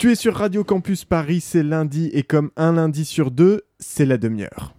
Tu 0.00 0.10
es 0.10 0.14
sur 0.14 0.34
Radio 0.34 0.64
Campus 0.64 1.04
Paris, 1.04 1.42
c'est 1.42 1.62
lundi 1.62 2.08
et 2.14 2.22
comme 2.22 2.52
un 2.56 2.72
lundi 2.72 3.04
sur 3.04 3.30
deux, 3.30 3.64
c'est 3.78 4.06
la 4.06 4.16
demi-heure. 4.16 4.74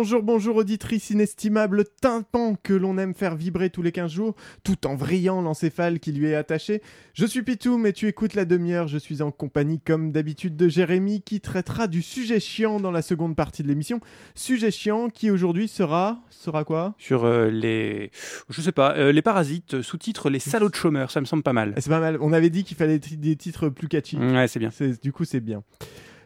Bonjour, 0.00 0.22
bonjour, 0.22 0.54
auditrice 0.54 1.10
inestimable 1.10 1.84
tympan 2.00 2.54
que 2.62 2.72
l'on 2.72 2.98
aime 2.98 3.14
faire 3.14 3.34
vibrer 3.34 3.68
tous 3.68 3.82
les 3.82 3.90
15 3.90 4.12
jours, 4.12 4.36
tout 4.62 4.86
en 4.86 4.94
vrillant 4.94 5.42
l'encéphale 5.42 5.98
qui 5.98 6.12
lui 6.12 6.28
est 6.28 6.36
attaché. 6.36 6.82
Je 7.14 7.26
suis 7.26 7.42
Pitou, 7.42 7.78
mais 7.78 7.92
tu 7.92 8.06
écoutes 8.06 8.34
la 8.34 8.44
demi-heure, 8.44 8.86
je 8.86 8.96
suis 8.96 9.22
en 9.22 9.32
compagnie 9.32 9.80
comme 9.80 10.12
d'habitude 10.12 10.54
de 10.54 10.68
Jérémy 10.68 11.22
qui 11.22 11.40
traitera 11.40 11.88
du 11.88 12.02
sujet 12.02 12.38
chiant 12.38 12.78
dans 12.78 12.92
la 12.92 13.02
seconde 13.02 13.34
partie 13.34 13.64
de 13.64 13.68
l'émission. 13.68 13.98
Sujet 14.36 14.70
chiant 14.70 15.08
qui 15.10 15.32
aujourd'hui 15.32 15.66
sera... 15.66 16.20
sera 16.30 16.62
quoi? 16.62 16.94
Sur 16.98 17.24
euh, 17.24 17.50
les... 17.50 18.12
je 18.50 18.60
sais 18.60 18.70
pas, 18.70 18.94
euh, 18.96 19.10
les 19.10 19.22
parasites, 19.22 19.82
sous-titre 19.82 20.30
les 20.30 20.38
salauds 20.38 20.70
de 20.70 20.76
chômeurs, 20.76 21.10
ça 21.10 21.20
me 21.20 21.26
semble 21.26 21.42
pas 21.42 21.52
mal. 21.52 21.74
C'est 21.78 21.90
pas 21.90 21.98
mal, 21.98 22.18
on 22.20 22.32
avait 22.32 22.50
dit 22.50 22.62
qu'il 22.62 22.76
fallait 22.76 23.00
des 23.00 23.34
titres 23.34 23.68
plus 23.68 23.88
catchy. 23.88 24.16
Ouais, 24.16 24.46
c'est 24.46 24.60
bien. 24.60 24.70
Du 25.02 25.12
coup 25.12 25.24
c'est 25.24 25.40
bien. 25.40 25.64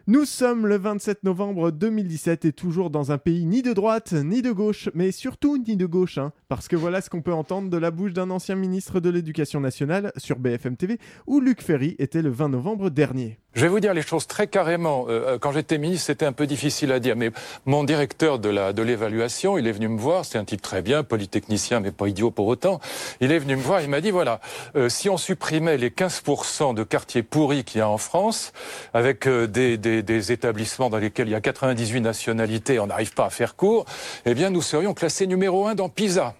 Nous 0.05 0.25
sommes 0.25 0.67
le 0.67 0.75
27 0.77 1.23
novembre 1.23 1.71
2017 1.71 2.43
et 2.43 2.51
toujours 2.51 2.89
dans 2.89 3.13
un 3.13 3.17
pays 3.17 3.45
ni 3.45 3.61
de 3.61 3.71
droite 3.71 4.11
ni 4.11 4.41
de 4.41 4.51
gauche, 4.51 4.89
mais 4.93 5.13
surtout 5.13 5.57
ni 5.57 5.77
de 5.77 5.85
gauche, 5.85 6.17
hein, 6.17 6.33
parce 6.49 6.67
que 6.67 6.75
voilà 6.75 6.99
ce 6.99 7.09
qu'on 7.09 7.21
peut 7.21 7.31
entendre 7.31 7.69
de 7.69 7.77
la 7.77 7.89
bouche 7.89 8.11
d'un 8.11 8.29
ancien 8.29 8.55
ministre 8.55 8.99
de 8.99 9.09
l'Éducation 9.09 9.61
nationale 9.61 10.11
sur 10.17 10.39
BFM 10.39 10.75
TV, 10.75 10.99
où 11.25 11.39
Luc 11.39 11.61
Ferry 11.61 11.95
était 11.99 12.21
le 12.21 12.31
20 12.31 12.49
novembre 12.49 12.89
dernier. 12.89 13.39
Je 13.55 13.61
vais 13.61 13.67
vous 13.67 13.79
dire 13.79 13.93
les 13.93 14.01
choses 14.01 14.25
très 14.25 14.47
carrément. 14.47 15.05
Euh, 15.09 15.37
quand 15.37 15.51
j'étais 15.51 15.77
ministre, 15.77 16.07
c'était 16.07 16.25
un 16.25 16.31
peu 16.31 16.47
difficile 16.47 16.91
à 16.91 16.99
dire, 16.99 17.15
mais 17.15 17.29
mon 17.65 17.83
directeur 17.83 18.39
de 18.39 18.49
la 18.49 18.73
de 18.73 18.81
l'évaluation, 18.81 19.59
il 19.59 19.67
est 19.67 19.71
venu 19.71 19.89
me 19.89 19.99
voir. 19.99 20.25
C'est 20.25 20.39
un 20.39 20.43
type 20.43 20.61
très 20.61 20.81
bien, 20.81 21.03
polytechnicien, 21.03 21.79
mais 21.79 21.91
pas 21.91 22.07
idiot 22.07 22.31
pour 22.31 22.47
autant. 22.47 22.79
Il 23.21 23.31
est 23.31 23.37
venu 23.37 23.55
me 23.55 23.61
voir. 23.61 23.81
Il 23.81 23.89
m'a 23.89 24.01
dit 24.01 24.09
voilà, 24.09 24.41
euh, 24.75 24.89
si 24.89 25.07
on 25.07 25.17
supprimait 25.17 25.77
les 25.77 25.91
15% 25.91 26.73
de 26.73 26.83
quartiers 26.83 27.21
pourris 27.21 27.63
qu'il 27.63 27.77
y 27.77 27.81
a 27.81 27.89
en 27.89 27.99
France, 27.99 28.53
avec 28.93 29.27
euh, 29.27 29.45
des, 29.45 29.77
des, 29.77 30.01
des, 30.01 30.31
établissements 30.31 30.89
dans 30.89 30.97
lesquels 30.97 31.27
il 31.27 31.31
y 31.31 31.35
a 31.35 31.41
98 31.41 32.01
nationalités, 32.01 32.79
on 32.79 32.87
n'arrive 32.87 33.13
pas 33.13 33.25
à 33.25 33.29
faire 33.29 33.55
court, 33.55 33.85
eh 34.25 34.33
bien 34.33 34.49
nous 34.49 34.63
serions 34.63 34.95
classés 34.95 35.27
numéro 35.27 35.67
un 35.67 35.75
dans 35.75 35.89
PISA. 35.89 36.33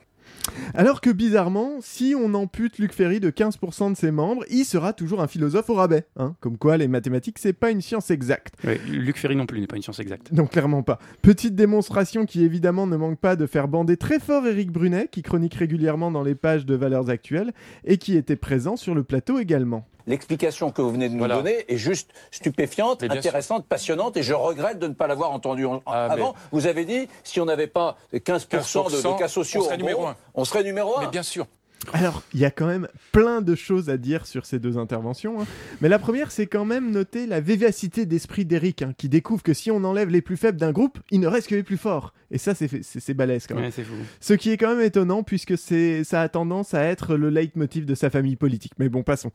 Alors 0.74 1.02
que 1.02 1.10
bizarrement, 1.10 1.78
si 1.82 2.16
on 2.18 2.34
ampute 2.34 2.80
Luc 2.80 2.94
Ferry 2.94 3.20
de 3.20 3.30
15% 3.30 3.92
de 3.92 3.98
ses 3.98 4.12
membres, 4.12 4.44
il 4.50 4.66
sera 4.66 4.94
toujours 4.94 5.22
un 5.22 5.28
philosophe 5.28 5.70
au 5.70 5.76
rabais. 5.76 6.06
Hein 6.18 6.36
Comme 6.40 6.58
quoi, 6.58 6.78
les 6.78 6.88
mathématiques, 6.88 7.40
c'est 7.40 7.54
pas 7.54 7.72
une 7.72 7.82
science 7.82 8.12
exacte. 8.12 8.56
Luc 8.88 9.18
Ferry 9.18 9.36
non 9.36 9.46
plus 9.46 9.60
n'est 9.60 9.68
pas 9.68 9.76
une 9.76 9.84
science 9.84 10.00
exacte. 10.00 10.32
Non, 10.32 10.46
clairement 10.46 10.84
pas. 10.84 11.00
Petite 11.22 11.56
démonstration 11.56 12.26
qui 12.26 12.44
évidemment 12.44 12.88
ne 12.88 12.98
manque 12.98 13.20
pas 13.20 13.36
de 13.36 13.46
faire 13.46 13.68
bander 13.68 13.98
très 13.98 14.20
fort 14.20 14.46
Éric 14.48 14.72
Brunet, 14.72 15.08
qui 15.12 15.22
chronique 15.22 15.56
régulièrement 15.56 16.12
dans 16.12 16.24
les 16.24 16.36
pages 16.36 16.66
de 16.66 16.76
Valeurs 16.76 17.10
Actuelles, 17.10 17.54
et 17.86 17.98
qui 17.98 18.16
était 18.18 18.36
présent 18.36 18.76
sur 18.76 18.96
le 18.96 19.04
plateau 19.04 19.40
également. 19.40 19.88
L'explication 20.08 20.72
que 20.72 20.82
vous 20.82 20.92
venez 20.92 21.10
de 21.10 21.16
nous 21.16 21.28
donner 21.28 21.66
est 21.68 21.78
juste 21.78 22.12
stupéfiante, 22.32 23.04
intéressante, 23.04 23.66
passionnante, 23.66 24.18
et 24.18 24.24
je 24.24 24.34
regrette 24.34 24.80
de 24.80 24.88
ne 24.88 24.94
pas 24.94 25.08
l'avoir 25.08 25.32
entendue 25.32 25.66
ah, 25.86 26.06
avant. 26.06 26.36
Vous 26.52 26.68
avez 26.68 26.86
dit, 26.86 27.08
si 27.24 27.40
on 27.40 27.46
n'avait 27.46 27.68
pas 27.68 27.98
15%, 28.14 28.92
de, 28.92 29.18
cas 29.18 29.28
sociaux, 29.28 29.62
on 29.62 29.66
serait 29.66 29.78
numéro 29.78 30.06
un. 30.06 30.16
On 30.34 30.46
serait 30.46 30.64
numéro 30.64 30.98
un. 30.98 31.02
Mais 31.02 31.08
bien 31.08 31.24
sûr. 31.24 31.48
Alors, 31.92 32.24
il 32.34 32.40
y 32.40 32.46
a 32.46 32.52
quand 32.52 32.66
même 32.66 32.88
plein 33.12 33.42
de 33.42 33.56
choses 33.56 33.90
à 33.90 33.98
dire 33.98 34.26
sur 34.26 34.46
ces 34.46 34.60
deux 34.60 34.78
interventions. 34.78 35.42
Hein. 35.42 35.46
Mais 35.82 35.90
la 35.90 36.00
première, 36.00 36.32
c'est 36.32 36.48
quand 36.48 36.64
même 36.64 36.92
noter 36.92 37.28
la 37.28 37.42
vivacité 37.42 38.06
d'esprit 38.06 38.46
d'Eric, 38.46 38.84
hein, 38.84 38.94
qui 38.98 39.10
découvre 39.10 39.44
que 39.44 39.54
si 39.54 39.70
on 39.70 39.84
enlève 39.84 40.10
les 40.10 40.22
plus 40.22 40.38
faibles 40.38 40.58
d'un 40.58 40.72
groupe, 40.72 41.00
il 41.12 41.20
ne 41.20 41.28
reste 41.28 41.48
que 41.48 41.56
les 41.56 41.64
plus 41.64 41.78
forts. 41.78 42.14
Et 42.32 42.38
ça, 42.38 42.54
c'est 42.56 43.14
balèze 43.14 43.48
quand 43.48 43.56
même. 43.56 43.72
Ce 44.20 44.34
qui 44.34 44.52
est 44.52 44.58
quand 44.58 44.70
même 44.70 44.86
étonnant, 44.86 45.24
puisque 45.24 45.58
ça 45.58 46.22
a 46.22 46.30
tendance 46.30 46.74
à 46.74 46.84
être 46.84 47.16
le 47.16 47.30
leitmotiv 47.30 47.86
de 47.86 47.96
sa 47.96 48.10
famille 48.10 48.38
politique. 48.38 48.74
Mais 48.80 48.90
bon, 48.90 49.04
passons. 49.04 49.32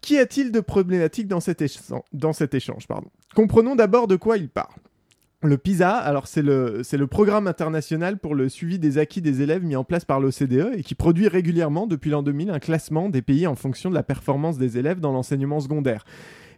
Qu'y 0.00 0.18
a-t-il 0.18 0.52
de 0.52 0.60
problématique 0.60 1.28
dans 1.28 1.40
cet, 1.40 1.62
échange 1.62 2.86
Comprenons 3.34 3.76
d'abord 3.76 4.06
de 4.08 4.16
quoi 4.16 4.38
il 4.38 4.48
parle. 4.48 4.74
Le 5.42 5.56
PISA, 5.56 5.96
alors 5.96 6.26
c'est 6.26 6.42
le, 6.42 6.82
le 6.92 7.06
programme 7.06 7.46
international 7.46 8.18
pour 8.18 8.34
le 8.34 8.50
suivi 8.50 8.78
des 8.78 8.98
acquis 8.98 9.22
des 9.22 9.40
élèves 9.40 9.64
mis 9.64 9.74
en 9.74 9.84
place 9.84 10.04
par 10.04 10.20
l'OCDE 10.20 10.72
et 10.76 10.82
qui 10.82 10.94
produit 10.94 11.28
régulièrement 11.28 11.86
depuis 11.86 12.10
l'an 12.10 12.22
2000 12.22 12.50
un 12.50 12.58
classement 12.58 13.08
des 13.08 13.22
pays 13.22 13.46
en 13.46 13.54
fonction 13.54 13.88
de 13.88 13.94
la 13.94 14.02
performance 14.02 14.58
des 14.58 14.76
élèves 14.76 15.00
dans 15.00 15.12
l'enseignement 15.12 15.60
secondaire. 15.60 16.04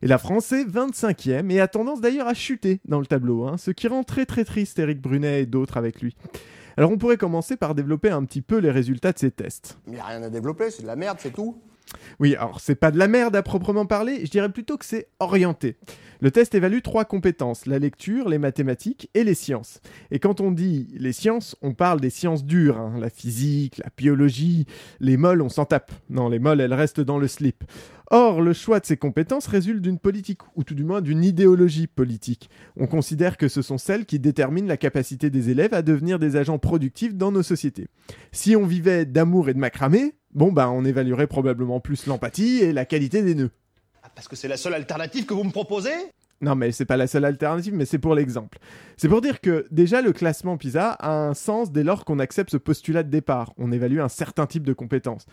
Et 0.02 0.08
la 0.08 0.18
France 0.18 0.50
est 0.50 0.64
25e 0.64 1.48
et 1.52 1.60
a 1.60 1.68
tendance 1.68 2.00
d'ailleurs 2.00 2.26
à 2.26 2.34
chuter 2.34 2.80
dans 2.84 2.98
le 2.98 3.06
tableau, 3.06 3.46
hein, 3.46 3.56
ce 3.56 3.70
qui 3.70 3.86
rend 3.86 4.02
très 4.02 4.26
très 4.26 4.44
triste 4.44 4.80
Eric 4.80 5.00
Brunet 5.00 5.42
et 5.42 5.46
d'autres 5.46 5.76
avec 5.76 6.02
lui. 6.02 6.16
Alors 6.76 6.90
on 6.90 6.98
pourrait 6.98 7.18
commencer 7.18 7.56
par 7.56 7.76
développer 7.76 8.10
un 8.10 8.24
petit 8.24 8.42
peu 8.42 8.58
les 8.58 8.72
résultats 8.72 9.12
de 9.12 9.18
ces 9.20 9.30
tests. 9.30 9.78
Il 9.86 9.92
n'y 9.92 10.00
a 10.00 10.06
rien 10.06 10.22
à 10.24 10.28
développer, 10.28 10.70
c'est 10.70 10.82
de 10.82 10.88
la 10.88 10.96
merde, 10.96 11.18
c'est 11.20 11.32
tout. 11.32 11.56
Oui, 12.20 12.34
alors 12.36 12.60
c'est 12.60 12.74
pas 12.74 12.90
de 12.90 12.98
la 12.98 13.08
merde 13.08 13.36
à 13.36 13.42
proprement 13.42 13.86
parler, 13.86 14.24
je 14.24 14.30
dirais 14.30 14.50
plutôt 14.50 14.76
que 14.76 14.84
c'est 14.84 15.08
orienté. 15.20 15.76
Le 16.20 16.30
test 16.30 16.54
évalue 16.54 16.82
trois 16.82 17.04
compétences, 17.04 17.66
la 17.66 17.80
lecture, 17.80 18.28
les 18.28 18.38
mathématiques 18.38 19.10
et 19.14 19.24
les 19.24 19.34
sciences. 19.34 19.80
Et 20.12 20.20
quand 20.20 20.40
on 20.40 20.52
dit 20.52 20.86
les 20.96 21.12
sciences, 21.12 21.56
on 21.62 21.74
parle 21.74 22.00
des 22.00 22.10
sciences 22.10 22.44
dures, 22.44 22.78
hein. 22.78 22.94
la 23.00 23.10
physique, 23.10 23.78
la 23.78 23.90
biologie, 23.96 24.66
les 25.00 25.16
molles, 25.16 25.42
on 25.42 25.48
s'en 25.48 25.64
tape. 25.64 25.90
Non, 26.10 26.28
les 26.28 26.38
molles, 26.38 26.60
elles 26.60 26.74
restent 26.74 27.00
dans 27.00 27.18
le 27.18 27.26
slip. 27.26 27.64
Or, 28.14 28.42
le 28.42 28.52
choix 28.52 28.78
de 28.78 28.84
ces 28.84 28.98
compétences 28.98 29.46
résulte 29.46 29.80
d'une 29.80 29.98
politique, 29.98 30.42
ou 30.54 30.64
tout 30.64 30.74
du 30.74 30.84
moins 30.84 31.00
d'une 31.00 31.24
idéologie 31.24 31.86
politique. 31.86 32.50
On 32.76 32.86
considère 32.86 33.38
que 33.38 33.48
ce 33.48 33.62
sont 33.62 33.78
celles 33.78 34.04
qui 34.04 34.18
déterminent 34.18 34.68
la 34.68 34.76
capacité 34.76 35.30
des 35.30 35.48
élèves 35.48 35.72
à 35.72 35.80
devenir 35.80 36.18
des 36.18 36.36
agents 36.36 36.58
productifs 36.58 37.14
dans 37.14 37.32
nos 37.32 37.42
sociétés. 37.42 37.88
Si 38.30 38.54
on 38.54 38.66
vivait 38.66 39.06
d'amour 39.06 39.48
et 39.48 39.54
de 39.54 39.58
macramé, 39.58 40.14
bon 40.32 40.52
bah 40.52 40.70
on 40.70 40.84
évaluerait 40.84 41.26
probablement 41.26 41.80
plus 41.80 42.06
l'empathie 42.06 42.58
et 42.58 42.72
la 42.72 42.84
qualité 42.84 43.22
des 43.22 43.34
nœuds. 43.34 43.50
Ah, 44.02 44.10
parce 44.14 44.28
que 44.28 44.36
c'est 44.36 44.48
la 44.48 44.56
seule 44.56 44.74
alternative 44.74 45.26
que 45.26 45.34
vous 45.34 45.44
me 45.44 45.50
proposez? 45.50 45.90
Non, 46.40 46.56
mais 46.56 46.72
c'est 46.72 46.84
pas 46.84 46.96
la 46.96 47.06
seule 47.06 47.24
alternative, 47.24 47.72
mais 47.72 47.84
c'est 47.84 48.00
pour 48.00 48.16
l'exemple. 48.16 48.58
C'est 48.96 49.08
pour 49.08 49.20
dire 49.20 49.40
que 49.40 49.64
déjà 49.70 50.02
le 50.02 50.12
classement 50.12 50.56
PISA 50.56 50.90
a 50.90 51.12
un 51.12 51.34
sens 51.34 51.70
dès 51.70 51.84
lors 51.84 52.04
qu'on 52.04 52.18
accepte 52.18 52.50
ce 52.50 52.56
postulat 52.56 53.04
de 53.04 53.10
départ. 53.10 53.54
On 53.58 53.70
évalue 53.70 54.00
un 54.00 54.08
certain 54.08 54.46
type 54.46 54.64
de 54.64 54.72
compétences. 54.72 55.26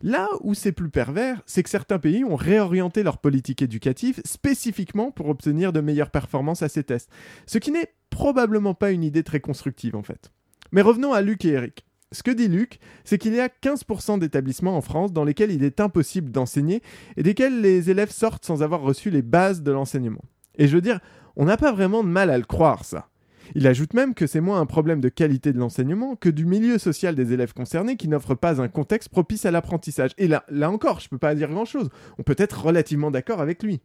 Là 0.00 0.28
où 0.40 0.54
c'est 0.54 0.72
plus 0.72 0.88
pervers, 0.88 1.42
c'est 1.44 1.62
que 1.62 1.68
certains 1.68 1.98
pays 1.98 2.24
ont 2.24 2.34
réorienté 2.34 3.02
leur 3.02 3.18
politique 3.18 3.60
éducative 3.60 4.22
spécifiquement 4.24 5.10
pour 5.10 5.28
obtenir 5.28 5.72
de 5.72 5.80
meilleures 5.80 6.10
performances 6.10 6.62
à 6.62 6.68
ces 6.70 6.82
tests. 6.82 7.10
Ce 7.46 7.58
qui 7.58 7.70
n'est 7.70 7.92
probablement 8.08 8.74
pas 8.74 8.90
une 8.90 9.04
idée 9.04 9.22
très 9.22 9.40
constructive 9.40 9.96
en 9.96 10.02
fait. 10.02 10.30
Mais 10.72 10.82
revenons 10.82 11.12
à 11.12 11.20
Luc 11.20 11.44
et 11.44 11.50
Eric. 11.50 11.84
Ce 12.14 12.22
que 12.22 12.30
dit 12.30 12.48
Luc, 12.48 12.78
c'est 13.04 13.18
qu'il 13.18 13.34
y 13.34 13.40
a 13.40 13.48
15% 13.48 14.20
d'établissements 14.20 14.76
en 14.76 14.80
France 14.80 15.12
dans 15.12 15.24
lesquels 15.24 15.50
il 15.50 15.64
est 15.64 15.80
impossible 15.80 16.30
d'enseigner 16.30 16.80
et 17.16 17.24
desquels 17.24 17.60
les 17.60 17.90
élèves 17.90 18.12
sortent 18.12 18.44
sans 18.44 18.62
avoir 18.62 18.80
reçu 18.82 19.10
les 19.10 19.22
bases 19.22 19.62
de 19.62 19.72
l'enseignement. 19.72 20.22
Et 20.56 20.68
je 20.68 20.76
veux 20.76 20.80
dire, 20.80 21.00
on 21.34 21.44
n'a 21.44 21.56
pas 21.56 21.72
vraiment 21.72 22.04
de 22.04 22.08
mal 22.08 22.30
à 22.30 22.38
le 22.38 22.44
croire, 22.44 22.84
ça. 22.84 23.08
Il 23.54 23.66
ajoute 23.66 23.94
même 23.94 24.14
que 24.14 24.26
c'est 24.26 24.40
moins 24.40 24.60
un 24.60 24.66
problème 24.66 25.00
de 25.00 25.08
qualité 25.08 25.52
de 25.52 25.58
l'enseignement 25.58 26.16
que 26.16 26.28
du 26.28 26.46
milieu 26.46 26.78
social 26.78 27.14
des 27.14 27.32
élèves 27.32 27.52
concernés 27.52 27.96
qui 27.96 28.08
n'offre 28.08 28.34
pas 28.34 28.62
un 28.62 28.68
contexte 28.68 29.08
propice 29.08 29.44
à 29.44 29.50
l'apprentissage. 29.50 30.12
Et 30.16 30.28
là, 30.28 30.44
là 30.48 30.70
encore, 30.70 31.00
je 31.00 31.06
ne 31.06 31.10
peux 31.10 31.18
pas 31.18 31.34
dire 31.34 31.50
grand-chose. 31.50 31.90
On 32.18 32.22
peut 32.22 32.36
être 32.38 32.64
relativement 32.64 33.10
d'accord 33.10 33.40
avec 33.40 33.62
lui. 33.62 33.80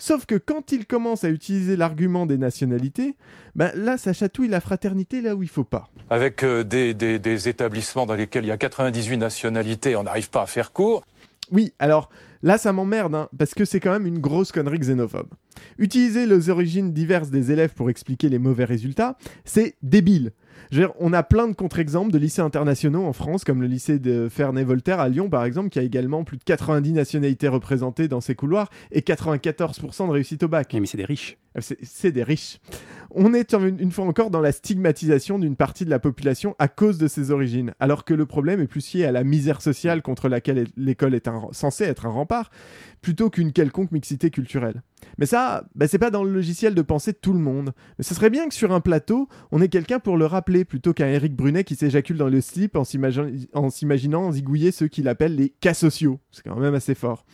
Sauf 0.00 0.24
que 0.24 0.34
quand 0.36 0.72
il 0.72 0.86
commence 0.86 1.24
à 1.24 1.28
utiliser 1.28 1.76
l'argument 1.76 2.24
des 2.24 2.38
nationalités, 2.38 3.16
ben 3.54 3.70
là, 3.74 3.98
ça 3.98 4.14
chatouille 4.14 4.48
la 4.48 4.62
fraternité 4.62 5.20
là 5.20 5.36
où 5.36 5.42
il 5.42 5.48
faut 5.48 5.62
pas. 5.62 5.90
Avec 6.08 6.42
euh, 6.42 6.64
des, 6.64 6.94
des, 6.94 7.48
établissements 7.50 8.06
dans 8.06 8.14
lesquels 8.14 8.44
il 8.44 8.48
y 8.48 8.50
a 8.50 8.56
98 8.56 9.18
nationalités, 9.18 9.96
on 9.96 10.04
n'arrive 10.04 10.30
pas 10.30 10.40
à 10.40 10.46
faire 10.46 10.72
court. 10.72 11.04
Oui, 11.52 11.74
alors 11.78 12.08
là, 12.42 12.58
ça 12.58 12.72
m'emmerde, 12.72 13.14
hein, 13.14 13.28
parce 13.38 13.54
que 13.54 13.64
c'est 13.64 13.80
quand 13.80 13.92
même 13.92 14.06
une 14.06 14.18
grosse 14.18 14.52
connerie 14.52 14.78
xénophobe. 14.78 15.28
Utiliser 15.78 16.26
les 16.26 16.50
origines 16.50 16.92
diverses 16.92 17.30
des 17.30 17.52
élèves 17.52 17.74
pour 17.74 17.90
expliquer 17.90 18.28
les 18.28 18.38
mauvais 18.38 18.64
résultats, 18.64 19.16
c'est 19.44 19.76
débile 19.82 20.32
on 20.98 21.12
a 21.12 21.22
plein 21.22 21.48
de 21.48 21.52
contre-exemples 21.52 22.12
de 22.12 22.18
lycées 22.18 22.42
internationaux 22.42 23.04
en 23.04 23.12
France, 23.12 23.44
comme 23.44 23.60
le 23.60 23.66
lycée 23.66 23.98
de 23.98 24.28
Ferney-Voltaire 24.28 25.00
à 25.00 25.08
Lyon, 25.08 25.28
par 25.28 25.44
exemple, 25.44 25.68
qui 25.68 25.78
a 25.78 25.82
également 25.82 26.24
plus 26.24 26.36
de 26.36 26.44
90 26.44 26.92
nationalités 26.92 27.48
représentées 27.48 28.08
dans 28.08 28.20
ses 28.20 28.34
couloirs 28.34 28.70
et 28.92 29.00
94% 29.00 30.06
de 30.06 30.12
réussite 30.12 30.42
au 30.42 30.48
bac. 30.48 30.72
Mais 30.72 30.86
c'est 30.86 30.98
des 30.98 31.04
riches. 31.04 31.38
C'est 31.60 32.12
des 32.12 32.22
riches. 32.22 32.60
On 33.12 33.34
est 33.34 33.52
une 33.52 33.90
fois 33.90 34.04
encore 34.04 34.30
dans 34.30 34.40
la 34.40 34.52
stigmatisation 34.52 35.38
d'une 35.38 35.56
partie 35.56 35.84
de 35.84 35.90
la 35.90 35.98
population 35.98 36.54
à 36.58 36.68
cause 36.68 36.98
de 36.98 37.08
ses 37.08 37.30
origines, 37.30 37.72
alors 37.80 38.04
que 38.04 38.14
le 38.14 38.26
problème 38.26 38.60
est 38.60 38.66
plus 38.66 38.94
lié 38.94 39.04
à 39.04 39.12
la 39.12 39.24
misère 39.24 39.62
sociale 39.62 40.02
contre 40.02 40.28
laquelle 40.28 40.66
l'école 40.76 41.14
est 41.14 41.28
censée 41.52 41.84
être 41.84 42.06
un 42.06 42.10
rempart, 42.10 42.50
plutôt 43.00 43.30
qu'une 43.30 43.52
quelconque 43.52 43.92
mixité 43.92 44.30
culturelle. 44.30 44.82
Mais 45.18 45.26
ça, 45.26 45.64
bah, 45.74 45.88
c'est 45.88 45.98
pas 45.98 46.10
dans 46.10 46.24
le 46.24 46.32
logiciel 46.32 46.74
de 46.74 46.82
penser 46.82 47.12
de 47.12 47.18
tout 47.18 47.32
le 47.32 47.38
monde. 47.38 47.72
Mais 47.98 48.04
ce 48.04 48.14
serait 48.14 48.30
bien 48.30 48.48
que 48.48 48.54
sur 48.54 48.72
un 48.72 48.80
plateau, 48.80 49.28
on 49.50 49.60
ait 49.62 49.68
quelqu'un 49.68 49.98
pour 49.98 50.16
le 50.16 50.26
rappeler, 50.26 50.64
plutôt 50.64 50.92
qu'un 50.92 51.08
Eric 51.08 51.34
Brunet 51.34 51.64
qui 51.64 51.76
s'éjacule 51.76 52.16
dans 52.16 52.28
le 52.28 52.40
slip 52.40 52.76
en 52.76 52.84
s'imaginant 52.84 54.32
zigouiller 54.32 54.72
ceux 54.72 54.88
qu'il 54.88 55.08
appelle 55.08 55.34
les 55.34 55.48
cas 55.48 55.74
sociaux. 55.74 56.20
C'est 56.30 56.44
quand 56.44 56.58
même 56.58 56.74
assez 56.74 56.94
fort. 56.94 57.24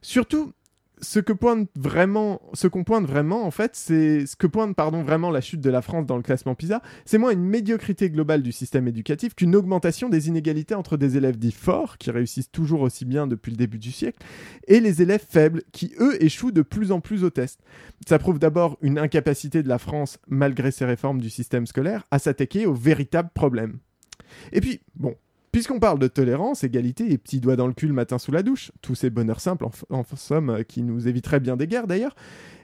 Surtout, 0.00 0.52
ce 1.00 1.20
que 1.20 1.32
pointe 1.32 1.68
vraiment, 1.76 2.40
ce 2.54 2.66
qu'on 2.66 2.84
pointe 2.84 3.06
vraiment 3.06 3.44
en 3.44 3.50
fait, 3.50 3.72
c'est 3.74 4.26
ce 4.26 4.36
que 4.36 4.46
pointe 4.46 4.74
pardon 4.76 5.02
vraiment 5.02 5.30
la 5.30 5.40
chute 5.40 5.60
de 5.60 5.70
la 5.70 5.82
France 5.82 6.06
dans 6.06 6.16
le 6.16 6.22
classement 6.22 6.54
PISA, 6.54 6.82
c'est 7.04 7.18
moins 7.18 7.32
une 7.32 7.44
médiocrité 7.44 8.10
globale 8.10 8.42
du 8.42 8.52
système 8.52 8.88
éducatif 8.88 9.34
qu'une 9.34 9.56
augmentation 9.56 10.08
des 10.08 10.28
inégalités 10.28 10.74
entre 10.74 10.96
des 10.96 11.16
élèves 11.16 11.38
dits 11.38 11.52
forts 11.52 11.98
qui 11.98 12.10
réussissent 12.10 12.50
toujours 12.50 12.80
aussi 12.82 13.04
bien 13.04 13.26
depuis 13.26 13.50
le 13.50 13.56
début 13.56 13.78
du 13.78 13.92
siècle 13.92 14.18
et 14.66 14.80
les 14.80 15.02
élèves 15.02 15.24
faibles 15.28 15.62
qui 15.72 15.92
eux 16.00 16.22
échouent 16.22 16.52
de 16.52 16.62
plus 16.62 16.92
en 16.92 17.00
plus 17.00 17.24
au 17.24 17.30
test. 17.30 17.60
Ça 18.06 18.18
prouve 18.18 18.38
d'abord 18.38 18.78
une 18.82 18.98
incapacité 18.98 19.62
de 19.62 19.68
la 19.68 19.78
France 19.78 20.18
malgré 20.28 20.70
ses 20.70 20.84
réformes 20.84 21.20
du 21.20 21.30
système 21.30 21.66
scolaire 21.66 22.04
à 22.10 22.18
s'attaquer 22.18 22.66
aux 22.66 22.74
véritables 22.74 23.30
problèmes. 23.34 23.78
Et 24.52 24.60
puis, 24.60 24.80
bon, 24.94 25.14
Puisqu'on 25.52 25.80
parle 25.80 25.98
de 25.98 26.08
tolérance, 26.08 26.62
égalité 26.64 27.10
et 27.10 27.18
petits 27.18 27.40
doigts 27.40 27.56
dans 27.56 27.66
le 27.66 27.72
cul 27.72 27.86
le 27.86 27.94
matin 27.94 28.18
sous 28.18 28.32
la 28.32 28.42
douche, 28.42 28.70
tous 28.82 28.94
ces 28.94 29.10
bonheurs 29.10 29.40
simples 29.40 29.66
en, 29.90 30.04
somme 30.16 30.50
euh, 30.50 30.62
qui 30.62 30.82
nous 30.82 31.08
éviteraient 31.08 31.40
bien 31.40 31.56
des 31.56 31.66
guerres 31.66 31.86
d'ailleurs, 31.86 32.14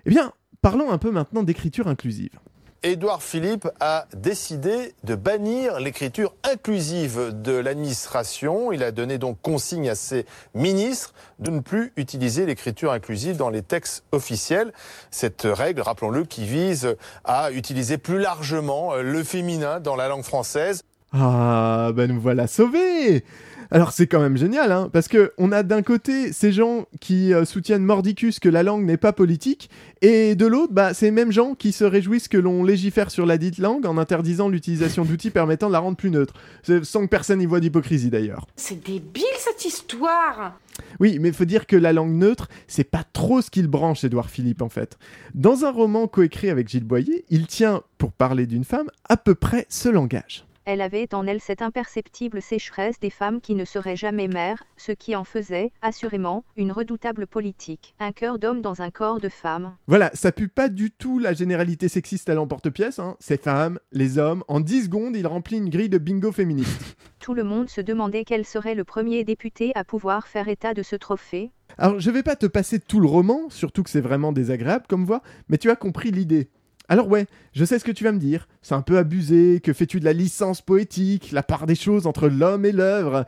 eh 0.06 0.10
bien, 0.10 0.32
parlons 0.60 0.90
un 0.90 0.98
peu 0.98 1.10
maintenant 1.10 1.42
d'écriture 1.42 1.88
inclusive. 1.88 2.38
Édouard 2.84 3.22
Philippe 3.22 3.66
a 3.80 4.06
décidé 4.14 4.94
de 5.04 5.14
bannir 5.14 5.80
l'écriture 5.80 6.34
inclusive 6.42 7.32
de 7.32 7.52
l'administration. 7.52 8.72
Il 8.72 8.82
a 8.82 8.92
donné 8.92 9.16
donc 9.16 9.40
consigne 9.40 9.88
à 9.88 9.94
ses 9.94 10.26
ministres 10.52 11.14
de 11.38 11.50
ne 11.50 11.60
plus 11.60 11.94
utiliser 11.96 12.44
l'écriture 12.44 12.92
inclusive 12.92 13.38
dans 13.38 13.48
les 13.48 13.62
textes 13.62 14.04
officiels. 14.12 14.74
Cette 15.10 15.44
règle, 15.46 15.80
rappelons-le, 15.80 16.26
qui 16.26 16.44
vise 16.44 16.94
à 17.24 17.50
utiliser 17.52 17.96
plus 17.96 18.18
largement 18.18 18.92
euh, 18.92 19.02
le 19.02 19.24
féminin 19.24 19.80
dans 19.80 19.96
la 19.96 20.08
langue 20.08 20.22
française. 20.22 20.84
Ah, 21.16 21.92
ben 21.94 22.10
nous 22.10 22.20
voilà 22.20 22.48
sauvés 22.48 23.22
alors 23.70 23.92
c'est 23.92 24.06
quand 24.06 24.20
même 24.20 24.36
génial, 24.36 24.70
hein, 24.70 24.88
parce 24.92 25.08
que 25.08 25.32
on 25.36 25.50
a 25.50 25.62
d'un 25.62 25.82
côté 25.82 26.32
ces 26.32 26.52
gens 26.52 26.86
qui 27.00 27.32
euh, 27.32 27.44
soutiennent 27.44 27.82
mordicus 27.82 28.38
que 28.38 28.48
la 28.48 28.62
langue 28.62 28.84
n'est 28.84 28.98
pas 28.98 29.12
politique, 29.12 29.68
et 30.00 30.36
de 30.36 30.46
l'autre, 30.46 30.72
bah, 30.72 30.94
ces 30.94 31.10
mêmes 31.10 31.32
gens 31.32 31.54
qui 31.54 31.72
se 31.72 31.82
réjouissent 31.82 32.28
que 32.28 32.36
l'on 32.36 32.62
légifère 32.62 33.10
sur 33.10 33.26
la 33.26 33.38
dite 33.38 33.58
langue 33.58 33.86
en 33.86 33.98
interdisant 33.98 34.48
l'utilisation 34.48 35.04
d'outils 35.04 35.30
permettant 35.30 35.68
de 35.68 35.72
la 35.72 35.80
rendre 35.80 35.96
plus 35.96 36.10
neutre, 36.10 36.34
sans 36.82 37.02
que 37.02 37.08
personne 37.08 37.40
y 37.40 37.46
voit 37.46 37.58
d'hypocrisie 37.58 38.10
d'ailleurs. 38.10 38.46
C'est 38.54 38.84
débile 38.84 39.24
cette 39.38 39.64
histoire 39.64 40.58
oui, 41.00 41.18
mais 41.20 41.32
faut 41.32 41.44
dire 41.44 41.66
que 41.66 41.76
la 41.76 41.92
langue 41.92 42.14
neutre, 42.14 42.48
c'est 42.66 42.84
pas 42.84 43.04
trop 43.12 43.40
ce 43.40 43.50
qu'il 43.50 43.68
branche, 43.68 44.02
Édouard 44.02 44.30
Philippe, 44.30 44.62
en 44.62 44.68
fait. 44.68 44.98
Dans 45.32 45.64
un 45.64 45.70
roman 45.70 46.08
coécrit 46.08 46.50
avec 46.50 46.68
Gilles 46.68 46.84
Boyer, 46.84 47.24
il 47.30 47.46
tient, 47.46 47.82
pour 47.98 48.12
parler 48.12 48.46
d'une 48.46 48.64
femme, 48.64 48.88
à 49.08 49.16
peu 49.16 49.34
près 49.34 49.66
ce 49.68 49.88
langage. 49.88 50.44
Elle 50.66 50.80
avait 50.80 51.14
en 51.14 51.26
elle 51.26 51.42
cette 51.42 51.60
imperceptible 51.60 52.40
sécheresse 52.40 52.98
des 52.98 53.10
femmes 53.10 53.42
qui 53.42 53.54
ne 53.54 53.66
seraient 53.66 53.96
jamais 53.96 54.28
mères, 54.28 54.64
ce 54.78 54.92
qui 54.92 55.14
en 55.14 55.24
faisait, 55.24 55.72
assurément, 55.82 56.42
une 56.56 56.72
redoutable 56.72 57.26
politique. 57.26 57.94
Un 58.00 58.12
cœur 58.12 58.38
d'homme 58.38 58.62
dans 58.62 58.80
un 58.80 58.90
corps 58.90 59.20
de 59.20 59.28
femme. 59.28 59.76
Voilà, 59.86 60.10
ça 60.14 60.32
pue 60.32 60.48
pas 60.48 60.70
du 60.70 60.90
tout 60.90 61.18
la 61.18 61.34
généralité 61.34 61.88
sexiste 61.88 62.30
à 62.30 62.34
l'emporte-pièce. 62.34 62.98
Hein. 62.98 63.16
Ces 63.20 63.36
femmes, 63.36 63.78
les 63.92 64.16
hommes, 64.16 64.42
en 64.48 64.60
10 64.60 64.84
secondes, 64.84 65.16
il 65.16 65.26
remplit 65.26 65.58
une 65.58 65.68
grille 65.68 65.90
de 65.90 65.98
bingo 65.98 66.32
féministe. 66.32 66.96
tout 67.20 67.34
le 67.34 67.44
monde 67.44 67.68
se 67.68 67.82
demandait 67.82 68.24
quel 68.24 68.46
serait 68.46 68.74
le 68.74 68.84
premier 68.84 69.22
député 69.24 69.72
à 69.74 69.84
pouvoir 69.84 70.28
faire 70.28 70.48
état 70.48 70.72
de 70.72 70.82
ce 70.82 70.96
trophée. 70.96 71.52
Alors, 71.76 72.00
je 72.00 72.10
vais 72.10 72.22
pas 72.22 72.36
te 72.36 72.46
passer 72.46 72.78
tout 72.78 73.00
le 73.00 73.06
roman, 73.06 73.50
surtout 73.50 73.82
que 73.82 73.90
c'est 73.90 74.00
vraiment 74.00 74.32
désagréable 74.32 74.86
comme 74.88 75.04
voix, 75.04 75.22
mais 75.48 75.58
tu 75.58 75.70
as 75.70 75.76
compris 75.76 76.10
l'idée. 76.10 76.48
Alors 76.88 77.08
ouais, 77.08 77.26
je 77.52 77.64
sais 77.64 77.78
ce 77.78 77.84
que 77.84 77.92
tu 77.92 78.04
vas 78.04 78.12
me 78.12 78.18
dire. 78.18 78.46
C'est 78.62 78.74
un 78.74 78.82
peu 78.82 78.98
abusé, 78.98 79.60
que 79.62 79.72
fais-tu 79.72 80.00
de 80.00 80.04
la 80.04 80.12
licence 80.12 80.60
poétique, 80.60 81.32
la 81.32 81.42
part 81.42 81.66
des 81.66 81.74
choses 81.74 82.06
entre 82.06 82.28
l'homme 82.28 82.64
et 82.64 82.72
l'œuvre? 82.72 83.24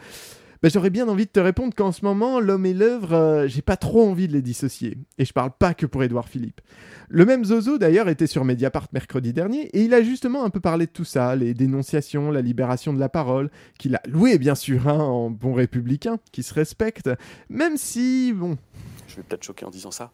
Ben, 0.62 0.70
J'aurais 0.70 0.90
bien 0.90 1.08
envie 1.08 1.26
de 1.26 1.30
te 1.30 1.40
répondre 1.40 1.74
qu'en 1.74 1.92
ce 1.92 2.04
moment, 2.04 2.40
l'homme 2.40 2.66
et 2.66 2.74
l'œuvre, 2.74 3.14
euh, 3.14 3.46
j'ai 3.46 3.62
pas 3.62 3.76
trop 3.76 4.08
envie 4.08 4.28
de 4.28 4.32
les 4.32 4.42
dissocier. 4.42 4.98
Et 5.18 5.24
je 5.24 5.32
parle 5.32 5.52
pas 5.58 5.74
que 5.74 5.86
pour 5.86 6.02
Édouard 6.02 6.28
Philippe. 6.28 6.60
Le 7.08 7.24
même 7.24 7.44
Zozo 7.44 7.78
d'ailleurs 7.78 8.08
était 8.08 8.26
sur 8.26 8.44
Mediapart 8.44 8.88
mercredi 8.92 9.32
dernier, 9.32 9.66
et 9.68 9.82
il 9.82 9.94
a 9.94 10.02
justement 10.02 10.44
un 10.44 10.50
peu 10.50 10.60
parlé 10.60 10.86
de 10.86 10.90
tout 10.90 11.04
ça, 11.04 11.36
les 11.36 11.54
dénonciations, 11.54 12.30
la 12.30 12.42
libération 12.42 12.92
de 12.92 12.98
la 12.98 13.08
parole, 13.08 13.50
qu'il 13.78 13.94
a 13.94 14.02
loué 14.08 14.38
bien 14.38 14.54
sûr 14.54 14.88
hein, 14.88 14.98
en 14.98 15.30
bon 15.30 15.54
républicain, 15.54 16.18
qui 16.32 16.42
se 16.42 16.52
respecte, 16.52 17.08
même 17.48 17.76
si, 17.76 18.32
bon... 18.34 18.58
Je 19.06 19.16
vais 19.16 19.22
peut-être 19.22 19.44
choquer 19.44 19.64
en 19.64 19.70
disant 19.70 19.92
ça, 19.92 20.10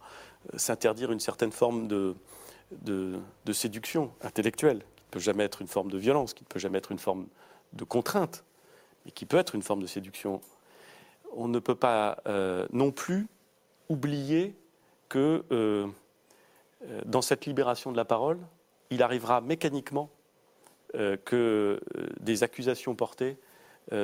euh, 0.52 0.58
s'interdire 0.58 1.12
une 1.12 1.20
certaine 1.20 1.52
forme 1.52 1.88
de 1.88 2.14
de, 2.80 3.52
séduction 3.52 4.12
intellectuelle, 4.22 4.78
qui 4.96 5.04
ne 5.04 5.10
peut 5.10 5.20
jamais 5.20 5.44
être 5.44 5.62
une 5.62 5.68
forme 5.68 5.90
de 5.90 5.98
violence, 5.98 6.34
qui 6.34 6.44
ne 6.44 6.48
peut 6.48 6.58
jamais 6.58 6.78
être 6.78 6.92
une 6.92 6.98
forme 6.98 7.26
de 7.72 7.84
contrainte, 7.84 8.44
mais 9.04 9.10
qui 9.10 9.26
peut 9.26 9.36
être 9.36 9.54
une 9.54 9.62
forme 9.62 9.82
de 9.82 9.86
séduction. 9.86 10.40
On 11.34 11.48
ne 11.48 11.58
peut 11.58 11.74
pas 11.74 12.18
euh, 12.26 12.66
non 12.72 12.90
plus 12.90 13.26
oublier 13.88 14.54
que 15.08 15.44
euh, 15.50 15.86
euh, 16.84 17.00
dans 17.04 17.22
cette 17.22 17.46
libération 17.46 17.92
de 17.92 17.96
la 17.96 18.04
parole, 18.04 18.38
il 18.90 19.02
arrivera 19.02 19.40
mécaniquement 19.40 20.10
que 21.24 21.80
des 22.20 22.42
accusations 22.42 22.94
portées 22.94 23.38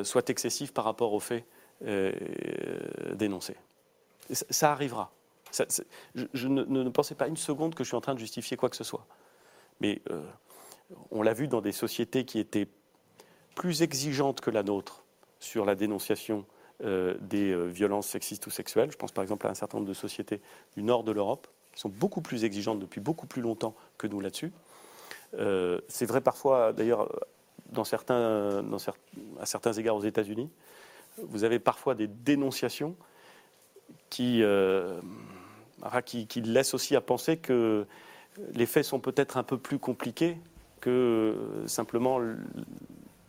soient 0.05 0.25
excessives 0.29 0.73
par 0.73 0.87
rapport 0.87 1.13
aux 1.13 1.21
faits 1.21 1.45
dénoncés. 3.13 3.57
Ça 4.31 4.73
arrivera 4.73 5.13
je, 5.53 6.49
ne, 6.49 6.89
pensais 6.91 7.15
pas 7.15 7.29
une 7.29 7.37
seconde 7.37 7.75
que 7.75 7.85
je 7.85 7.89
suis 7.89 7.97
en 7.97 8.01
train 8.01 8.15
de 8.15 8.19
justifier 8.19 8.57
quoi 8.57 8.69
que 8.69 8.77
ce 8.77 8.85
soit. 8.85 9.07
Mais 9.81 10.03
euh, 10.11 10.23
on 11.11 11.23
l'a 11.23 11.33
vu 11.33 11.49
dans 11.49 11.61
des 11.61 11.73
sociétés 11.73 12.25
qui 12.25 12.39
étaient 12.39 12.69
plus 13.55 13.83
exigeantes 13.83 14.41
que 14.41 14.51
la 14.51 14.63
nôtre 14.63 15.05
sur 15.41 15.65
la 15.65 15.75
dénonciation 15.75 16.45
euh, 16.85 17.17
des 17.21 17.51
euh, 17.51 17.65
violences 17.65 18.09
sexistes 18.09 18.47
ou 18.47 18.51
sexuelles. 18.51 18.91
Je 18.91 18.97
pense 18.97 19.13
par 19.13 19.23
exemple 19.23 19.47
à 19.47 19.51
un 19.51 19.55
certain 19.55 19.79
nombre 19.79 19.89
de 19.89 19.95
sociétés 19.95 20.41
du 20.77 20.83
nord 20.83 21.05
de 21.05 21.13
l'Europe 21.13 21.47
qui 21.73 21.81
sont 21.81 21.89
beaucoup 21.89 22.21
plus 22.21 22.45
exigeantes 22.45 22.81
depuis 22.81 23.01
beaucoup 23.01 23.27
plus 23.27 23.43
longtemps 23.43 23.75
que 23.99 24.07
nous 24.07 24.21
là-dessus. 24.21 24.53
C'est 25.89 26.07
vrai 26.07 26.23
parfois, 26.23 26.73
d'ailleurs, 26.73 27.13
à 27.77 27.85
certains 27.85 29.73
égards 29.77 29.97
aux 29.97 30.03
États-Unis, 30.03 30.51
vous 31.19 31.45
avez 31.45 31.59
parfois 31.59 31.95
des 31.95 32.07
dénonciations 32.07 32.97
qui 34.09 34.43
qui, 36.05 36.27
qui, 36.27 36.41
laisse 36.41 36.75
aussi 36.75 36.97
à 36.97 37.01
penser 37.01 37.37
que 37.37 37.87
les 38.55 38.67
faits 38.67 38.85
sont 38.85 39.01
peut-être 39.01 39.37
un 39.37 39.43
peu 39.43 39.59
plus 39.59 39.79
compliqués 39.79 40.37
que 40.81 41.35
simplement 41.67 42.21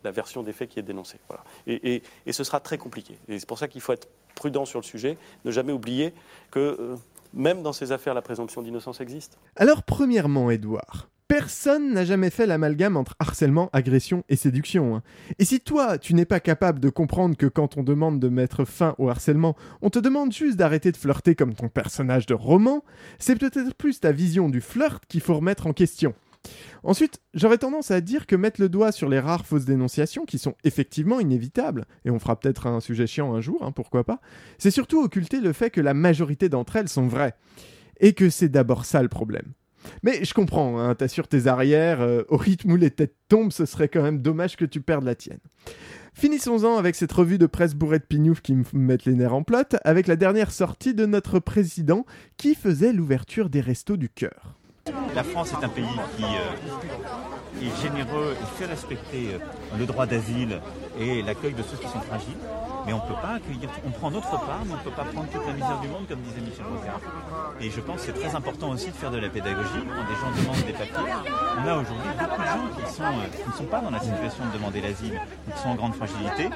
la 0.04 0.12
version 0.12 0.44
des 0.44 0.54
faits 0.54 0.70
qui 0.70 0.80
est 0.80 0.84
dénoncée. 0.84 1.20
Et, 1.68 2.02
ce 2.32 2.44
sera 2.44 2.60
très 2.60 2.78
compliqué. 2.78 3.18
Et 3.28 3.40
c'est 3.40 3.48
pour 3.48 3.60
ça 3.60 3.68
qu'il 3.68 3.82
faut 3.82 3.94
être 3.94 4.08
prudent 4.36 4.66
sur 4.66 4.80
le 4.80 4.86
sujet, 4.86 5.18
ne 5.46 5.52
jamais 5.52 5.74
oublier 5.74 6.14
que 6.52 6.60
euh, 6.60 6.96
même 7.34 7.62
dans 7.62 7.74
ces 7.74 7.92
affaires, 7.92 8.14
la 8.14 8.22
présomption 8.22 8.62
d'innocence 8.62 9.02
existe. 9.02 9.38
Alors, 9.56 9.84
premièrement, 9.84 10.50
Edouard, 10.50 11.10
Personne 11.30 11.94
n'a 11.94 12.06
jamais 12.06 12.32
fait 12.32 12.48
l'amalgame 12.48 12.98
entre 12.98 13.16
harcèlement, 13.20 13.70
agression 13.72 14.24
et 14.30 14.36
séduction. 14.36 14.96
Hein. 14.96 15.04
Et 15.38 15.46
si 15.46 15.60
toi, 15.60 16.00
tu 16.00 16.16
n'es 16.16 16.26
pas 16.26 16.40
capable 16.40 16.80
de 16.80 16.90
comprendre 16.90 17.38
que 17.38 17.46
quand 17.46 17.78
on 17.78 17.84
demande 17.84 18.20
de 18.20 18.30
mettre 18.30 18.66
fin 18.66 18.96
au 18.98 19.10
harcèlement, 19.10 19.56
on 19.84 19.92
te 19.92 20.00
demande 20.00 20.34
juste 20.34 20.58
d'arrêter 20.58 20.92
de 20.92 20.98
flirter 20.98 21.36
comme 21.36 21.54
ton 21.54 21.70
personnage 21.70 22.26
de 22.26 22.34
roman, 22.34 22.84
c'est 23.20 23.36
peut-être 23.36 23.76
plus 23.76 24.00
ta 24.00 24.12
vision 24.12 24.50
du 24.50 24.60
flirt 24.60 25.06
qu'il 25.06 25.22
faut 25.22 25.36
remettre 25.36 25.68
en 25.68 25.74
question. 25.74 26.16
Ensuite, 26.82 27.22
j'aurais 27.36 27.60
tendance 27.60 27.92
à 27.92 28.02
dire 28.02 28.26
que 28.26 28.36
mettre 28.36 28.60
le 28.60 28.68
doigt 28.68 28.92
sur 28.92 29.08
les 29.08 29.20
rares 29.20 29.46
fausses 29.46 29.66
dénonciations, 29.66 30.26
qui 30.26 30.40
sont 30.40 30.56
effectivement 30.64 31.20
inévitables, 31.20 31.86
et 32.06 32.10
on 32.10 32.18
fera 32.18 32.40
peut-être 32.40 32.66
un 32.66 32.80
sujet 32.80 33.06
chiant 33.06 33.36
un 33.36 33.42
jour, 33.42 33.64
hein, 33.64 33.72
pourquoi 33.72 34.04
pas, 34.04 34.20
c'est 34.58 34.72
surtout 34.72 35.04
occulter 35.04 35.42
le 35.42 35.54
fait 35.54 35.70
que 35.70 35.80
la 35.80 35.94
majorité 35.94 36.50
d'entre 36.50 36.76
elles 36.78 36.90
sont 36.90 37.06
vraies. 37.06 37.36
Et 38.00 38.14
que 38.14 38.32
c'est 38.32 38.50
d'abord 38.50 38.86
ça 38.86 39.04
le 39.04 39.10
problème. 39.10 39.54
Mais 40.04 40.24
je 40.24 40.34
comprends, 40.34 40.80
hein, 40.80 40.96
t'assures 40.96 41.28
tes 41.28 41.48
arrières, 41.48 42.02
euh, 42.02 42.24
au 42.30 42.38
rythme 42.38 42.72
où 42.72 42.76
les 42.76 42.92
têtes 42.92 43.16
tombent, 43.28 43.52
ce 43.52 43.66
serait 43.66 43.88
quand 43.88 44.04
même 44.04 44.22
dommage 44.22 44.56
que 44.56 44.66
tu 44.66 44.82
perdes 44.82 45.04
la 45.04 45.16
tienne. 45.16 45.40
Finissons-en 46.14 46.78
avec 46.78 46.96
cette 46.96 47.12
revue 47.12 47.38
de 47.38 47.46
presse 47.46 47.76
bourrée 47.76 48.00
de 48.00 48.04
pignouf 48.04 48.42
qui 48.42 48.54
me 48.54 48.64
met 48.74 48.98
les 49.06 49.14
nerfs 49.14 49.34
en 49.34 49.44
plot, 49.44 49.78
avec 49.84 50.08
la 50.08 50.16
dernière 50.16 50.52
sortie 50.52 50.94
de 50.94 51.06
notre 51.06 51.40
président 51.40 52.06
qui 52.38 52.56
faisait 52.56 52.94
l'ouverture 52.94 53.50
des 53.50 53.62
restos 53.62 53.98
du 53.98 54.10
cœur. 54.10 54.59
La 55.16 55.24
France 55.24 55.52
est 55.52 55.64
un 55.66 55.70
pays 55.70 55.86
qui 56.18 56.24
euh, 56.24 57.68
est 57.68 57.82
généreux, 57.82 58.36
il 58.40 58.48
fait 58.58 58.66
respecter 58.66 59.34
euh, 59.34 59.78
le 59.78 59.86
droit 59.86 60.06
d'asile 60.06 60.62
et 61.00 61.22
l'accueil 61.22 61.54
de 61.54 61.64
ceux 61.64 61.78
qui 61.78 61.88
sont 61.88 62.00
fragiles. 62.00 62.38
mais 62.86 62.94
on 62.94 63.00
peut 63.00 63.20
pas 63.22 63.36
accueillir. 63.36 63.70
On 63.86 63.92
prend 63.92 64.12
notre 64.12 64.30
part, 64.30 64.62
mais 64.66 64.74
on 64.74 64.78
ne 64.78 64.82
peut 64.82 64.96
pas 64.96 65.04
prendre 65.04 65.28
toute 65.30 65.46
la 65.46 65.54
misère 65.54 65.80
du 65.82 65.88
monde, 65.88 66.08
comme 66.08 66.22
disait 66.22 66.42
Michel 66.42 66.66
Rocard. 66.66 67.02
Et 67.60 67.70
je 67.70 67.82
pense 67.82 67.98
que 67.98 68.02
c'est 68.06 68.20
très 68.20 68.36
important 68.36 68.70
aussi 68.70 68.88
de 68.88 68.96
faire 68.96 69.12
de 69.12 69.18
la 69.18 69.30
pédagogie 69.30 69.84
quand 69.84 70.06
des 70.08 70.20
gens 70.20 70.32
demandent 70.42 70.66
des 70.66 70.74
papiers. 70.74 71.14
On 71.58 71.68
a 71.68 71.74
aujourd'hui 71.74 72.12
beaucoup 72.18 72.42
de 72.42 72.48
gens 72.48 72.68
qui, 72.76 73.02
euh, 73.02 73.48
ne 73.48 73.54
sont 73.58 73.66
pas 73.66 73.82
dans 73.82 73.92
la 73.92 74.00
situation 74.00 74.46
de 74.46 74.58
demander 74.58 74.82
l'asile, 74.82 75.20
qui 75.54 75.62
sont 75.62 75.70
en 75.70 75.76
grande 75.76 75.96
fragilité 75.96 76.50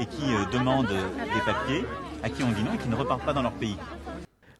et 0.00 0.06
qui 0.06 0.26
demandent 0.52 0.88
des 0.88 1.40
papiers, 1.44 1.84
à 2.22 2.28
qui 2.28 2.42
on 2.42 2.50
dit 2.50 2.62
non 2.62 2.74
et 2.74 2.78
qui 2.78 2.88
ne 2.88 2.96
repartent 2.96 3.24
pas 3.24 3.32
dans 3.32 3.42
leur 3.42 3.52
pays. 3.52 3.76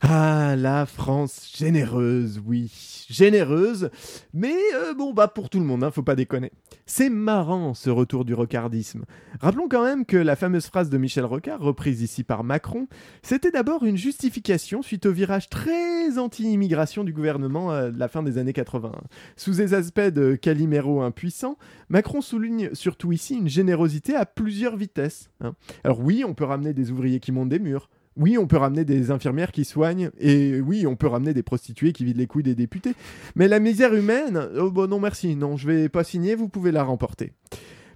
Ah, 0.05 0.57
la 0.59 0.85
France 0.85 1.53
généreuse, 1.57 2.43
oui, 2.45 3.07
généreuse, 3.09 3.89
mais 4.35 4.57
euh, 4.75 4.95
bon, 4.95 5.13
bah 5.13 5.29
pour 5.29 5.49
tout 5.49 5.61
le 5.61 5.65
monde, 5.65 5.85
hein, 5.85 5.93
faut 5.93 6.03
pas 6.03 6.17
déconner. 6.17 6.51
C'est 6.87 7.09
marrant 7.09 7.73
ce 7.73 7.89
retour 7.89 8.25
du 8.25 8.35
rocardisme. 8.35 9.05
Rappelons 9.41 9.69
quand 9.69 9.85
même 9.85 10.05
que 10.05 10.17
la 10.17 10.35
fameuse 10.35 10.67
phrase 10.67 10.91
de 10.91 10.99
Michel 10.99 11.25
Rocard, 11.25 11.61
reprise 11.61 12.03
ici 12.03 12.25
par 12.25 12.43
Macron, 12.43 12.89
c'était 13.23 13.53
d'abord 13.53 13.85
une 13.85 13.97
justification 13.97 14.83
suite 14.83 15.07
au 15.07 15.13
virage 15.13 15.49
très 15.49 16.19
anti-immigration 16.19 17.05
du 17.05 17.13
gouvernement 17.13 17.71
à 17.71 17.89
la 17.89 18.09
fin 18.09 18.25
des 18.25 18.39
années 18.39 18.53
80. 18.53 18.91
Sous 19.37 19.53
les 19.53 19.73
aspects 19.73 20.01
de 20.01 20.35
Calimero 20.35 21.03
impuissant, 21.03 21.59
Macron 21.91 22.23
souligne 22.23 22.71
surtout 22.73 23.13
ici 23.13 23.37
une 23.37 23.49
générosité 23.49 24.17
à 24.17 24.27
plusieurs 24.27 24.77
vitesses. 24.77 25.31
Hein. 25.41 25.55
Alors 25.85 26.01
oui, 26.01 26.25
on 26.27 26.35
peut 26.35 26.43
ramener 26.43 26.73
des 26.73 26.91
ouvriers 26.91 27.21
qui 27.21 27.31
montent 27.31 27.51
des 27.51 27.61
murs, 27.61 27.89
oui, 28.17 28.37
on 28.39 28.47
peut 28.47 28.57
ramener 28.57 28.85
des 28.85 29.11
infirmières 29.11 29.53
qui 29.53 29.65
soignent, 29.65 30.11
et 30.19 30.61
oui, 30.61 30.87
on 30.87 30.97
peut 30.97 31.07
ramener 31.07 31.35
des 31.35 31.43
prostituées 31.43 31.93
qui 31.93 32.05
vident 32.05 32.19
les 32.19 32.27
couilles 32.27 32.43
des 32.43 32.55
députés. 32.55 32.95
Mais 33.37 33.49
la 33.49 33.59
misère 33.59 33.95
humaine, 33.95 34.49
oh 34.59 34.71
bon 34.71 34.89
non 34.89 35.01
merci, 35.01 35.35
non, 35.37 35.57
je 35.57 35.67
vais 35.67 35.89
pas 35.89 36.05
signer, 36.05 36.35
vous 36.35 36.49
pouvez 36.49 36.73
la 36.73 36.83
remporter. 36.83 37.33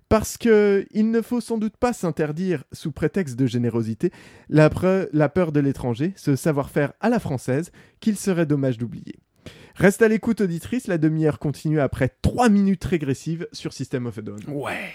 Parce 0.08 0.38
que 0.38 0.86
il 0.92 1.10
ne 1.10 1.20
faut 1.20 1.40
sans 1.40 1.58
doute 1.58 1.76
pas 1.76 1.92
s'interdire, 1.92 2.64
sous 2.72 2.92
prétexte 2.92 3.36
de 3.36 3.46
générosité, 3.46 4.12
la, 4.48 4.70
peur 4.70 5.52
de 5.52 5.60
l'étranger, 5.60 6.12
ce 6.16 6.36
savoir-faire 6.36 6.92
à 7.00 7.08
la 7.08 7.18
française, 7.18 7.72
qu'il 8.00 8.16
serait 8.16 8.46
dommage 8.46 8.78
d'oublier. 8.78 9.16
Reste 9.74 10.02
à 10.02 10.08
l'écoute 10.08 10.40
auditrice, 10.40 10.86
la 10.86 10.96
demi-heure 10.96 11.38
continue 11.38 11.80
après 11.80 12.10
3 12.22 12.48
minutes 12.48 12.84
régressives 12.84 13.48
sur 13.52 13.72
System 13.72 14.06
of 14.06 14.16
a 14.18 14.22
Down. 14.22 14.40
Ouais 14.48 14.92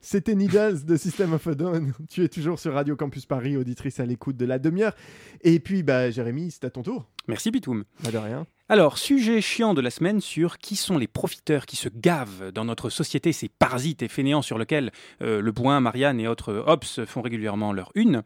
C'était 0.00 0.34
Needles 0.34 0.84
de 0.84 0.96
System 0.96 1.32
of 1.32 1.46
a 1.46 1.54
Down. 1.54 1.92
Tu 2.08 2.24
es 2.24 2.28
toujours 2.28 2.58
sur 2.58 2.74
Radio 2.74 2.96
Campus 2.96 3.26
Paris, 3.26 3.56
auditrice 3.56 4.00
à 4.00 4.06
l'écoute 4.06 4.36
de 4.36 4.44
la 4.44 4.58
demi-heure. 4.58 4.94
Et 5.42 5.60
puis, 5.60 5.82
bah, 5.82 6.10
Jérémy, 6.10 6.50
c'est 6.50 6.64
à 6.64 6.70
ton 6.70 6.82
tour. 6.82 7.08
Merci, 7.28 7.50
Pitoum. 7.50 7.84
Pas 8.02 8.10
de 8.10 8.18
rien. 8.18 8.46
Alors, 8.68 8.96
sujet 8.96 9.40
chiant 9.40 9.74
de 9.74 9.80
la 9.80 9.90
semaine 9.90 10.20
sur 10.20 10.58
qui 10.58 10.76
sont 10.76 10.96
les 10.96 11.06
profiteurs 11.06 11.66
qui 11.66 11.76
se 11.76 11.88
gavent 11.94 12.50
dans 12.52 12.64
notre 12.64 12.88
société, 12.88 13.32
ces 13.32 13.48
parasites 13.48 14.02
et 14.02 14.08
fainéants 14.08 14.40
sur 14.40 14.58
lesquels 14.58 14.90
euh, 15.20 15.42
Le 15.42 15.52
Point, 15.52 15.78
Marianne 15.80 16.18
et 16.20 16.26
autres 16.26 16.64
Ops 16.66 17.04
font 17.04 17.20
régulièrement 17.20 17.72
leur 17.72 17.90
une. 17.94 18.22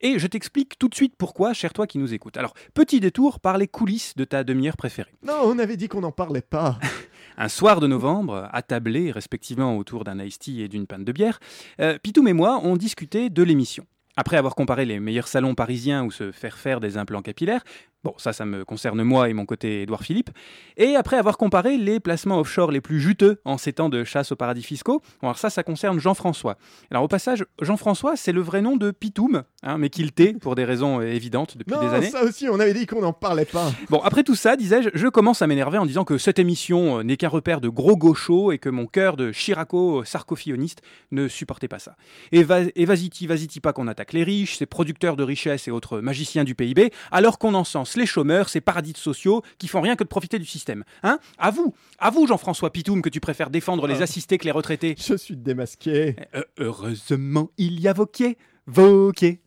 Et 0.00 0.18
je 0.18 0.26
t'explique 0.26 0.78
tout 0.78 0.88
de 0.88 0.94
suite 0.94 1.14
pourquoi, 1.18 1.52
cher 1.52 1.72
toi 1.72 1.86
qui 1.86 1.98
nous 1.98 2.14
écoutes. 2.14 2.38
Alors, 2.38 2.54
petit 2.72 2.98
détour 2.98 3.40
par 3.40 3.58
les 3.58 3.68
coulisses 3.68 4.14
de 4.16 4.24
ta 4.24 4.42
demi-heure 4.42 4.78
préférée. 4.78 5.12
Non, 5.22 5.42
on 5.44 5.58
avait 5.58 5.76
dit 5.76 5.88
qu'on 5.88 6.00
n'en 6.00 6.12
parlait 6.12 6.40
pas. 6.40 6.78
Un 7.36 7.48
soir 7.48 7.80
de 7.80 7.86
novembre, 7.86 8.48
attablés 8.52 9.10
respectivement 9.10 9.76
autour 9.76 10.04
d'un 10.04 10.18
iced 10.18 10.40
tea 10.40 10.62
et 10.62 10.68
d'une 10.68 10.86
panne 10.86 11.04
de 11.04 11.12
bière, 11.12 11.40
euh, 11.80 11.98
Pitoum 12.02 12.28
et 12.28 12.32
moi 12.32 12.60
on 12.62 12.76
discutait 12.76 13.30
de 13.30 13.42
l'émission. 13.42 13.86
Après 14.16 14.36
avoir 14.36 14.54
comparé 14.54 14.84
les 14.84 15.00
meilleurs 15.00 15.28
salons 15.28 15.54
parisiens 15.54 16.04
où 16.04 16.10
se 16.10 16.32
faire 16.32 16.58
faire 16.58 16.80
des 16.80 16.96
implants 16.96 17.22
capillaires, 17.22 17.62
Bon, 18.02 18.14
ça, 18.16 18.32
ça 18.32 18.46
me 18.46 18.64
concerne 18.64 19.02
moi 19.02 19.28
et 19.28 19.34
mon 19.34 19.44
côté 19.44 19.82
Édouard 19.82 20.02
Philippe. 20.02 20.30
Et 20.78 20.96
après 20.96 21.18
avoir 21.18 21.36
comparé 21.36 21.76
les 21.76 22.00
placements 22.00 22.38
offshore 22.38 22.70
les 22.70 22.80
plus 22.80 22.98
juteux 22.98 23.42
en 23.44 23.58
ces 23.58 23.74
temps 23.74 23.90
de 23.90 24.04
chasse 24.04 24.32
aux 24.32 24.36
paradis 24.36 24.62
fiscaux, 24.62 25.02
alors 25.22 25.36
ça, 25.36 25.50
ça 25.50 25.62
concerne 25.62 26.00
Jean-François. 26.00 26.56
Alors 26.90 27.02
au 27.02 27.08
passage, 27.08 27.44
Jean-François, 27.60 28.16
c'est 28.16 28.32
le 28.32 28.40
vrai 28.40 28.62
nom 28.62 28.78
de 28.78 28.90
Pitoum, 28.90 29.42
hein, 29.62 29.76
mais 29.76 29.90
qu'il 29.90 30.12
tait 30.12 30.32
pour 30.32 30.54
des 30.54 30.64
raisons 30.64 31.00
euh, 31.00 31.12
évidentes 31.12 31.58
depuis 31.58 31.78
des 31.78 31.94
années. 31.94 32.08
ça 32.08 32.24
aussi, 32.24 32.48
on 32.48 32.58
avait 32.58 32.72
dit 32.72 32.86
qu'on 32.86 33.02
n'en 33.02 33.12
parlait 33.12 33.44
pas. 33.44 33.70
Bon, 33.90 34.00
après 34.00 34.22
tout 34.22 34.34
ça, 34.34 34.56
disais-je, 34.56 34.88
je 34.94 35.08
commence 35.08 35.42
à 35.42 35.46
m'énerver 35.46 35.76
en 35.76 35.84
disant 35.84 36.04
que 36.04 36.16
cette 36.16 36.38
émission 36.38 37.00
euh, 37.00 37.02
n'est 37.02 37.18
qu'un 37.18 37.28
repère 37.28 37.60
de 37.60 37.68
gros 37.68 37.98
gauchos 37.98 38.50
et 38.50 38.58
que 38.58 38.70
mon 38.70 38.86
cœur 38.86 39.18
de 39.18 39.30
Chiraco 39.30 40.04
sarcophioniste 40.04 40.80
ne 41.10 41.28
supportait 41.28 41.68
pas 41.68 41.78
ça. 41.78 41.96
Et, 42.32 42.44
va 42.44 42.60
et 42.74 42.84
vas-y, 42.86 43.10
vas-y, 43.26 43.60
pas 43.60 43.74
qu'on 43.74 43.88
attaque 43.88 44.14
les 44.14 44.24
riches, 44.24 44.56
ces 44.56 44.66
producteurs 44.66 45.16
de 45.16 45.22
richesses 45.22 45.68
et 45.68 45.70
autres 45.70 46.00
magiciens 46.00 46.44
du 46.44 46.54
PIB, 46.54 46.92
alors 47.10 47.38
qu'on 47.38 47.54
les 47.96 48.06
chômeurs, 48.06 48.48
ces 48.48 48.60
paradis 48.60 48.94
sociaux 48.96 49.42
qui 49.58 49.68
font 49.68 49.80
rien 49.80 49.96
que 49.96 50.04
de 50.04 50.08
profiter 50.08 50.38
du 50.38 50.46
système. 50.46 50.84
Hein? 51.02 51.18
À 51.38 51.50
vous, 51.50 51.74
à 51.98 52.10
vous 52.10 52.26
Jean-François 52.26 52.70
Pitoum, 52.70 53.02
que 53.02 53.08
tu 53.08 53.20
préfères 53.20 53.50
défendre 53.50 53.86
les 53.86 54.00
ah. 54.00 54.04
assistés 54.04 54.38
que 54.38 54.44
les 54.44 54.50
retraités. 54.50 54.96
Je 54.98 55.14
suis 55.14 55.36
démasqué. 55.36 56.16
Eh, 56.18 56.36
euh, 56.36 56.42
heureusement, 56.58 57.50
il 57.58 57.80
y 57.80 57.88
a 57.88 57.92
Vauquier. 57.92 58.36
Vauquier. 58.66 59.40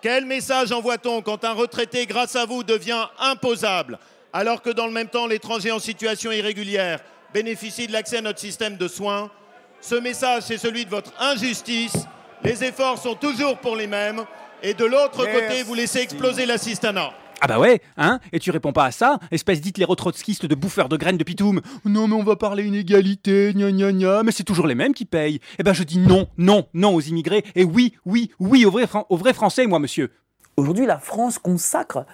Quel 0.00 0.26
message 0.26 0.72
envoie-t-on 0.72 1.22
quand 1.22 1.44
un 1.44 1.52
retraité, 1.52 2.06
grâce 2.06 2.34
à 2.34 2.44
vous, 2.44 2.64
devient 2.64 3.06
imposable, 3.20 3.98
alors 4.32 4.60
que 4.60 4.70
dans 4.70 4.86
le 4.86 4.92
même 4.92 5.08
temps, 5.08 5.26
l'étranger 5.26 5.70
en 5.70 5.78
situation 5.78 6.32
irrégulière 6.32 7.00
bénéficie 7.32 7.86
de 7.86 7.92
l'accès 7.92 8.18
à 8.18 8.20
notre 8.20 8.40
système 8.40 8.76
de 8.76 8.88
soins? 8.88 9.30
Ce 9.80 9.94
message, 9.94 10.44
c'est 10.44 10.58
celui 10.58 10.84
de 10.84 10.90
votre 10.90 11.12
injustice. 11.20 11.96
Les 12.44 12.64
efforts 12.64 12.98
sont 12.98 13.14
toujours 13.14 13.58
pour 13.58 13.76
les 13.76 13.86
mêmes. 13.86 14.24
Et 14.62 14.74
de 14.74 14.84
l'autre 14.84 15.18
côté, 15.18 15.62
vous 15.64 15.74
laissez 15.74 16.00
exploser 16.00 16.46
l'assistanat. 16.46 17.12
Ah 17.44 17.48
bah 17.48 17.58
ouais, 17.58 17.82
hein 17.96 18.20
Et 18.32 18.38
tu 18.38 18.52
réponds 18.52 18.72
pas 18.72 18.84
à 18.84 18.92
ça 18.92 19.18
Espèce 19.32 19.60
d'Hitléro-trotskiste 19.60 20.46
de 20.46 20.54
bouffeur 20.54 20.88
de 20.88 20.96
graines 20.96 21.16
de 21.16 21.24
pitoum 21.24 21.60
Non 21.84 22.06
mais 22.06 22.14
on 22.14 22.22
va 22.22 22.36
parler 22.36 22.64
inégalité, 22.64 23.52
gna 23.52 23.72
gna 23.72 23.90
gna, 23.90 24.22
mais 24.22 24.30
c'est 24.30 24.44
toujours 24.44 24.68
les 24.68 24.76
mêmes 24.76 24.94
qui 24.94 25.06
payent. 25.06 25.40
Eh 25.58 25.64
ben 25.64 25.72
je 25.72 25.82
dis 25.82 25.98
non, 25.98 26.28
non, 26.38 26.68
non 26.72 26.94
aux 26.94 27.00
immigrés, 27.00 27.44
et 27.56 27.64
oui, 27.64 27.94
oui, 28.06 28.30
oui 28.38 28.64
aux 28.64 28.70
vrais, 28.70 28.86
aux 29.08 29.16
vrais 29.16 29.32
Français, 29.32 29.66
moi 29.66 29.80
monsieur. 29.80 30.12
Aujourd'hui, 30.56 30.86
la 30.86 31.00
France 31.00 31.40
consacre 31.40 32.06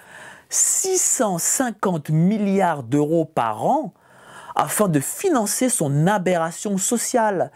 650 0.49 2.09
milliards 2.09 2.81
d'euros 2.81 3.25
par 3.25 3.63
an 3.67 3.93
afin 4.55 4.87
de 4.87 4.99
financer 4.99 5.69
son 5.69 6.07
aberration 6.07 6.79
sociale, 6.79 7.51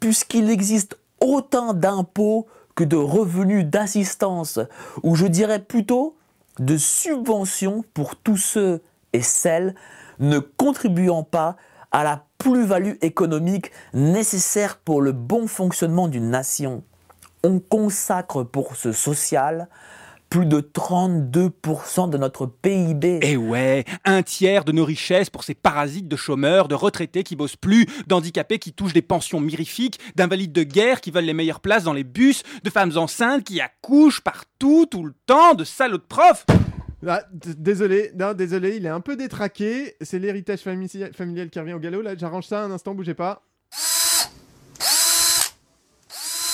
puisqu'il 0.00 0.50
existe 0.50 0.98
autant 1.20 1.72
d'impôts 1.72 2.48
que 2.74 2.82
de 2.82 2.96
revenus 2.96 3.64
d'assistance, 3.64 4.58
ou 5.04 5.14
je 5.14 5.28
dirais 5.28 5.60
plutôt 5.60 6.16
de 6.58 6.76
subventions 6.76 7.84
pour 7.94 8.16
tous 8.16 8.36
ceux 8.36 8.82
et 9.12 9.22
celles 9.22 9.74
ne 10.18 10.38
contribuant 10.38 11.22
pas 11.22 11.56
à 11.90 12.04
la 12.04 12.24
plus-value 12.38 12.94
économique 13.02 13.70
nécessaire 13.92 14.78
pour 14.78 15.02
le 15.02 15.12
bon 15.12 15.46
fonctionnement 15.46 16.08
d'une 16.08 16.30
nation. 16.30 16.82
On 17.44 17.60
consacre 17.60 18.42
pour 18.42 18.76
ce 18.76 18.92
social 18.92 19.68
plus 20.32 20.46
de 20.46 20.62
32% 20.62 22.08
de 22.08 22.16
notre 22.16 22.46
PIB. 22.46 23.20
Eh 23.20 23.36
ouais, 23.36 23.84
un 24.06 24.22
tiers 24.22 24.64
de 24.64 24.72
nos 24.72 24.86
richesses 24.86 25.28
pour 25.28 25.44
ces 25.44 25.52
parasites 25.52 26.08
de 26.08 26.16
chômeurs, 26.16 26.68
de 26.68 26.74
retraités 26.74 27.22
qui 27.22 27.36
bossent 27.36 27.56
plus, 27.56 27.84
d'handicapés 28.06 28.58
qui 28.58 28.72
touchent 28.72 28.94
des 28.94 29.02
pensions 29.02 29.40
mirifiques, 29.40 30.00
d'invalides 30.16 30.54
de 30.54 30.62
guerre 30.62 31.02
qui 31.02 31.10
veulent 31.10 31.26
les 31.26 31.34
meilleures 31.34 31.60
places 31.60 31.84
dans 31.84 31.92
les 31.92 32.02
bus, 32.02 32.44
de 32.64 32.70
femmes 32.70 32.96
enceintes 32.96 33.44
qui 33.44 33.60
accouchent 33.60 34.22
partout, 34.22 34.86
tout 34.90 35.04
le 35.04 35.12
temps, 35.26 35.52
de 35.52 35.64
salauds 35.64 35.98
de 35.98 36.02
profs. 36.02 36.46
Ah, 37.06 37.24
désolé, 37.30 38.10
non, 38.18 38.32
désolé, 38.32 38.76
il 38.76 38.86
est 38.86 38.88
un 38.88 39.02
peu 39.02 39.16
détraqué. 39.16 39.96
C'est 40.00 40.18
l'héritage 40.18 40.60
familial 40.60 41.50
qui 41.50 41.58
revient 41.58 41.74
au 41.74 41.78
galop. 41.78 42.00
Là, 42.00 42.16
j'arrange 42.16 42.46
ça 42.46 42.64
un 42.64 42.70
instant, 42.70 42.94
bougez 42.94 43.12
pas. 43.12 43.42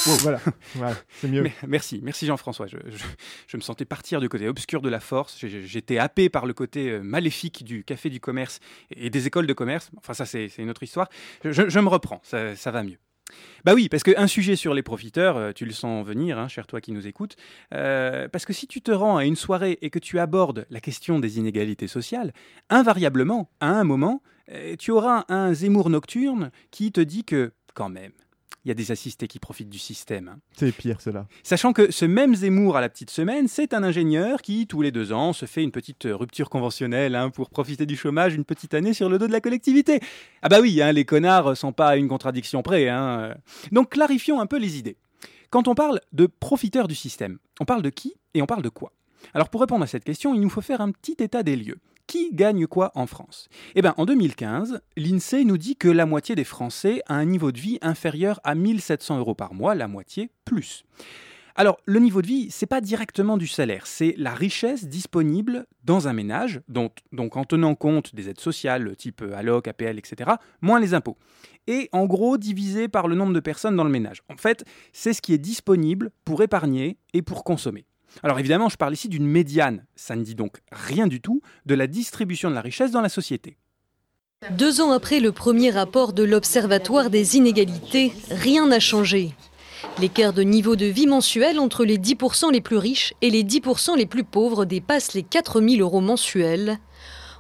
Voilà, 0.75 0.95
c'est 1.11 1.29
mieux. 1.29 1.51
merci, 1.67 2.01
merci 2.03 2.27
Jean-François. 2.27 2.67
Je, 2.67 3.57
me 3.57 3.63
sentais 3.63 3.85
partir 3.85 4.21
du 4.21 4.29
côté 4.29 4.49
obscur 4.49 4.83
de 4.83 4.89
la 4.89 5.01
force. 5.01 5.39
J'étais 5.39 5.99
happé 5.99 6.29
par 6.29 6.47
le 6.47 6.55
côté 6.55 6.91
euh, 6.91 7.01
maléfique 7.01 7.65
du 7.65 7.85
café 7.85 8.11
du 8.11 8.21
commerce 8.21 8.61
et 8.95 9.11
des 9.11 9.27
écoles 9.27 9.47
de 9.47 9.53
commerce. 9.53 9.91
Enfin, 9.97 10.15
ça, 10.15 10.27
c'est 10.27 10.51
une 10.59 10.71
autre 10.71 10.83
histoire. 10.83 11.09
Je, 11.45 11.79
me 11.79 11.89
reprends, 11.89 12.21
ça, 12.23 12.71
va 12.71 12.83
mieux. 12.83 12.99
Bah 13.65 13.75
oui, 13.75 13.89
parce 13.89 14.03
qu'un 14.03 14.27
sujet 14.27 14.57
sur 14.57 14.73
les 14.73 14.83
profiteurs, 14.83 15.37
euh, 15.37 15.53
tu 15.53 15.67
le 15.67 15.73
sens 15.73 16.07
venir, 16.07 16.39
hein, 16.39 16.49
cher 16.49 16.67
toi 16.67 16.81
qui 16.81 16.93
nous 16.93 17.07
écoutes, 17.07 17.37
euh, 17.75 18.27
parce 18.29 18.47
que 18.47 18.55
si 18.55 18.67
tu 18.67 18.81
te 18.81 18.91
rends 18.91 19.19
à 19.19 19.27
une 19.27 19.37
soirée 19.37 19.79
et 19.83 19.91
que 19.91 19.99
tu 19.99 20.19
abordes 20.19 20.67
la 20.71 20.81
question 20.81 21.19
des 21.19 21.39
inégalités 21.39 21.89
sociales, 21.89 22.33
invariablement, 22.71 23.51
à 23.61 23.69
un 23.69 23.85
moment, 23.85 24.23
tu 24.79 24.93
auras 24.93 25.27
un 25.29 25.53
Zemmour 25.53 25.91
nocturne 25.91 26.51
qui 26.71 26.91
te 26.91 27.03
dit 27.03 27.25
que, 27.25 27.53
quand 27.75 27.91
même, 27.91 28.13
il 28.65 28.69
y 28.69 28.71
a 28.71 28.75
des 28.75 28.91
assistés 28.91 29.29
qui 29.29 29.39
profitent 29.39 29.71
du 29.71 29.79
système. 29.79 30.29
Hein. 30.29 30.39
C'est 30.53 30.73
pire 30.73 31.01
cela. 31.01 31.27
Sachant 31.43 31.73
que 31.73 31.91
ce 31.91 32.05
même 32.05 32.35
Zemmour 32.35 32.77
à 32.77 32.81
la 32.81 32.89
petite 32.89 33.11
semaine, 33.11 33.49
c'est 33.49 33.73
un 33.73 33.83
ingénieur 33.83 34.43
qui, 34.43 34.67
tous 34.67 34.83
les 34.83 34.91
deux 34.91 35.13
ans, 35.13 35.33
se 35.33 35.47
fait 35.47 35.63
une 35.63 35.71
petite 35.71 36.07
rupture 36.11 36.51
conventionnelle 36.51 37.15
hein, 37.15 37.31
pour 37.31 37.51
profiter 37.51 37.87
du 37.87 37.97
chômage 37.97 38.35
une 38.35 38.45
petite 38.45 38.75
année 38.75 38.93
sur 38.93 39.09
le 39.09 39.19
dos 39.19 39.27
de 39.27 39.33
la 39.33 39.41
collectivité. 39.41 40.01
Ah 40.43 40.49
bah 40.49 40.61
oui, 40.61 40.83
hein, 40.83 40.93
les 40.93 41.05
connards 41.05 41.57
sont 41.57 41.73
pas 41.73 41.89
à 41.89 41.97
une 41.97 42.09
contradiction 42.09 42.63
près. 42.63 42.89
Donc 43.73 43.91
clarifions 43.91 44.41
un 44.41 44.47
peu 44.47 44.59
les 44.59 44.79
idées. 44.79 44.97
Quand 45.51 45.67
on 45.67 45.75
parle 45.75 46.01
de 46.13 46.27
profiteurs 46.27 46.89
du 46.89 46.95
système, 46.95 47.39
on 47.61 47.65
parle 47.65 47.83
de 47.83 47.91
qui 47.91 48.15
et 48.35 48.43
on 48.43 48.47
parle 48.47 48.63
de 48.63 48.69
quoi? 48.69 48.93
Alors 49.35 49.49
pour 49.49 49.61
répondre 49.61 49.83
à 49.83 49.87
cette 49.87 50.05
question, 50.05 50.35
il 50.35 50.41
nous 50.41 50.51
faut 50.51 50.61
faire 50.61 50.81
un 50.81 50.91
petit 50.91 51.17
état 51.21 51.43
des 51.43 51.57
lieux 51.57 51.79
qui 52.09 52.31
gagne 52.33 52.67
quoi 52.67 52.91
en 52.97 53.07
France? 53.07 53.49
Eh 53.77 53.83
bien, 53.83 53.95
en 53.99 54.07
2015, 54.07 54.81
l'INSEE 54.97 55.45
nous 55.45 55.59
dit 55.59 55.77
que 55.77 55.89
la 55.89 56.07
moitié 56.07 56.35
des 56.35 56.43
Français 56.43 57.03
a 57.07 57.15
un 57.15 57.27
niveau 57.27 57.53
de 57.53 57.61
vie 57.61 57.79
inférieur 57.83 58.41
à 58.43 58.57
1700 58.57 59.19
euros 59.19 59.37
par 59.37 59.55
mois, 59.55 59.77
la 59.77 59.87
moitié 59.87 60.31
plus. 60.45 60.85
Alors, 61.55 61.79
le 61.87 61.99
niveau 61.99 62.23
de 62.23 62.29
vie, 62.29 62.51
c'est 62.51 62.67
pas 62.67 62.81
directement 62.81 63.37
du 63.37 63.49
salaire, 63.49 63.87
c'est 63.89 64.15
la 64.17 64.33
richesse 64.33 64.87
disponible 64.87 65.67
dans 65.83 66.07
un 66.07 66.13
ménage, 66.13 66.61
donc, 66.69 66.99
donc 67.11 67.37
en 67.37 67.43
tenant 67.43 67.75
compte 67.75 68.15
des 68.15 68.29
aides 68.29 68.39
sociales 68.39 68.95
type 68.97 69.25
alloc, 69.35 69.67
APL, 69.67 69.99
etc., 69.99 70.31
moins 70.61 70.79
les 70.79 70.95
impôts. 70.95 71.17
Et 71.67 71.89
en 71.91 72.07
gros, 72.07 72.39
divisé 72.39 72.87
par 72.87 73.09
le 73.09 73.17
nombre 73.17 73.33
de 73.33 73.41
personnes 73.41 73.75
dans 73.75 73.83
le 73.83 73.91
ménage. 73.91 74.23
En 74.29 74.37
fait, 74.37 74.65
c'est 74.93 75.13
ce 75.13 75.21
qui 75.21 75.35
est 75.35 75.39
disponible 75.39 76.13
pour 76.25 76.43
épargner 76.45 76.97
et 77.13 77.23
pour 77.23 77.43
consommer. 77.43 77.88
Alors 78.23 78.39
évidemment, 78.39 78.69
je 78.69 78.77
parle 78.77 78.95
ici 78.95 79.09
d'une 79.09 79.27
médiane. 79.27 79.85
Ça 79.97 80.17
ne 80.17 80.23
dit 80.23 80.35
donc 80.35 80.59
rien 80.73 81.07
du 81.07 81.21
tout 81.21 81.41
de 81.67 81.75
la 81.75 81.87
distribution 81.87 82.51
de 82.51 82.55
la 82.55 82.61
richesse 82.61 82.91
dans 82.91 83.01
la 83.01 83.09
société. 83.09 83.57
Deux 84.53 84.81
ans 84.81 84.93
après 84.93 85.19
le 85.19 85.33
premier 85.33 85.71
rapport 85.71 86.13
de 86.13 86.23
l'Observatoire 86.23 87.11
des 87.11 87.37
inégalités, 87.37 88.13
rien 88.31 88.69
n'a 88.69 88.79
changé. 88.79 89.35
L'écart 89.99 90.33
de 90.33 90.43
niveau 90.43 90.77
de 90.77 90.87
vie 90.87 91.07
mensuel 91.07 91.59
entre 91.59 91.85
les 91.85 91.99
10% 91.99 92.53
les 92.53 92.61
plus 92.61 92.77
riches 92.77 93.15
et 93.21 93.31
les 93.31 93.43
10% 93.43 93.97
les 93.97 94.07
plus 94.07 94.25
pauvres 94.25 94.65
dépasse 94.65 95.15
les 95.15 95.25
4000 95.25 95.81
euros 95.81 96.01
mensuels. 96.01 96.79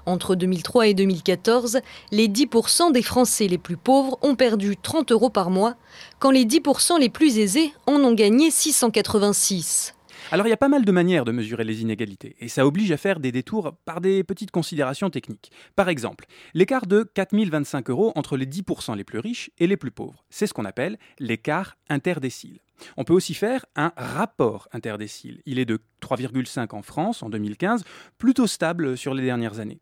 Entre 0.06 0.34
2003 0.34 0.88
et 0.88 0.94
2014, 0.94 1.80
les 2.12 2.28
10% 2.28 2.92
des 2.92 3.02
Français 3.02 3.46
les 3.46 3.58
plus 3.58 3.76
pauvres 3.76 4.18
ont 4.22 4.34
perdu 4.34 4.76
30 4.76 5.12
euros 5.12 5.30
par 5.30 5.50
mois, 5.50 5.74
quand 6.18 6.30
les 6.30 6.46
10% 6.46 6.98
les 6.98 7.10
plus 7.10 7.38
aisés 7.38 7.72
en 7.86 8.02
ont 8.02 8.14
gagné 8.14 8.50
686. 8.50 9.94
Alors 10.30 10.46
il 10.46 10.50
y 10.50 10.52
a 10.52 10.58
pas 10.58 10.68
mal 10.68 10.84
de 10.84 10.92
manières 10.92 11.24
de 11.24 11.32
mesurer 11.32 11.64
les 11.64 11.80
inégalités, 11.80 12.36
et 12.40 12.48
ça 12.48 12.66
oblige 12.66 12.92
à 12.92 12.98
faire 12.98 13.18
des 13.18 13.32
détours 13.32 13.74
par 13.86 14.02
des 14.02 14.22
petites 14.24 14.50
considérations 14.50 15.08
techniques. 15.08 15.50
Par 15.74 15.88
exemple, 15.88 16.26
l'écart 16.52 16.86
de 16.86 17.02
4025 17.14 17.88
euros 17.88 18.12
entre 18.14 18.36
les 18.36 18.44
10% 18.44 18.94
les 18.94 19.04
plus 19.04 19.20
riches 19.20 19.50
et 19.58 19.66
les 19.66 19.78
plus 19.78 19.90
pauvres, 19.90 20.26
c'est 20.28 20.46
ce 20.46 20.52
qu'on 20.52 20.66
appelle 20.66 20.98
l'écart 21.18 21.78
interdécile. 21.88 22.60
On 22.98 23.04
peut 23.04 23.14
aussi 23.14 23.32
faire 23.32 23.64
un 23.74 23.92
rapport 23.96 24.68
interdécile. 24.72 25.40
Il 25.46 25.58
est 25.58 25.64
de 25.64 25.80
3,5 26.02 26.74
en 26.74 26.82
France 26.82 27.22
en 27.22 27.30
2015, 27.30 27.84
plutôt 28.18 28.46
stable 28.46 28.98
sur 28.98 29.14
les 29.14 29.24
dernières 29.24 29.60
années. 29.60 29.80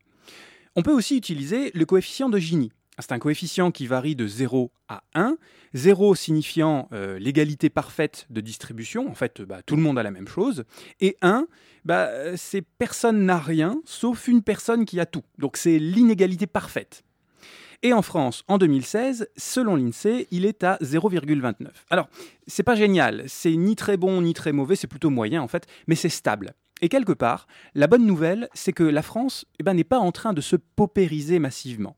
On 0.76 0.82
peut 0.82 0.92
aussi 0.92 1.16
utiliser 1.16 1.72
le 1.74 1.86
coefficient 1.86 2.28
de 2.28 2.38
Gini. 2.38 2.70
C'est 2.98 3.12
un 3.12 3.18
coefficient 3.18 3.70
qui 3.70 3.86
varie 3.86 4.16
de 4.16 4.26
0 4.26 4.72
à 4.88 5.02
1, 5.14 5.36
0 5.74 6.14
signifiant 6.14 6.88
euh, 6.92 7.18
l'égalité 7.18 7.68
parfaite 7.68 8.26
de 8.30 8.40
distribution, 8.40 9.08
en 9.10 9.14
fait 9.14 9.42
bah, 9.42 9.60
tout 9.64 9.76
le 9.76 9.82
monde 9.82 9.98
a 9.98 10.02
la 10.02 10.10
même 10.10 10.28
chose, 10.28 10.64
et 11.00 11.16
1, 11.20 11.46
bah, 11.84 12.08
c'est 12.36 12.62
personne 12.62 13.26
n'a 13.26 13.38
rien 13.38 13.80
sauf 13.84 14.28
une 14.28 14.42
personne 14.42 14.86
qui 14.86 14.98
a 14.98 15.06
tout. 15.06 15.22
Donc 15.38 15.56
c'est 15.56 15.78
l'inégalité 15.78 16.46
parfaite. 16.46 17.04
Et 17.82 17.92
en 17.92 18.00
France, 18.00 18.42
en 18.48 18.56
2016, 18.56 19.28
selon 19.36 19.76
l'INSEE, 19.76 20.26
il 20.30 20.46
est 20.46 20.64
à 20.64 20.78
0,29. 20.80 21.66
Alors, 21.90 22.08
c'est 22.46 22.62
pas 22.62 22.74
génial, 22.74 23.24
c'est 23.26 23.54
ni 23.54 23.76
très 23.76 23.98
bon 23.98 24.22
ni 24.22 24.32
très 24.32 24.52
mauvais, 24.52 24.76
c'est 24.76 24.86
plutôt 24.86 25.10
moyen 25.10 25.42
en 25.42 25.48
fait, 25.48 25.66
mais 25.86 25.94
c'est 25.94 26.08
stable. 26.08 26.54
Et 26.82 26.88
quelque 26.88 27.12
part, 27.12 27.46
la 27.74 27.86
bonne 27.86 28.06
nouvelle, 28.06 28.48
c'est 28.54 28.72
que 28.72 28.82
la 28.82 29.02
France 29.02 29.46
eh 29.58 29.62
ben, 29.62 29.74
n'est 29.74 29.84
pas 29.84 29.98
en 29.98 30.12
train 30.12 30.32
de 30.32 30.40
se 30.40 30.56
paupériser 30.56 31.38
massivement. 31.38 31.96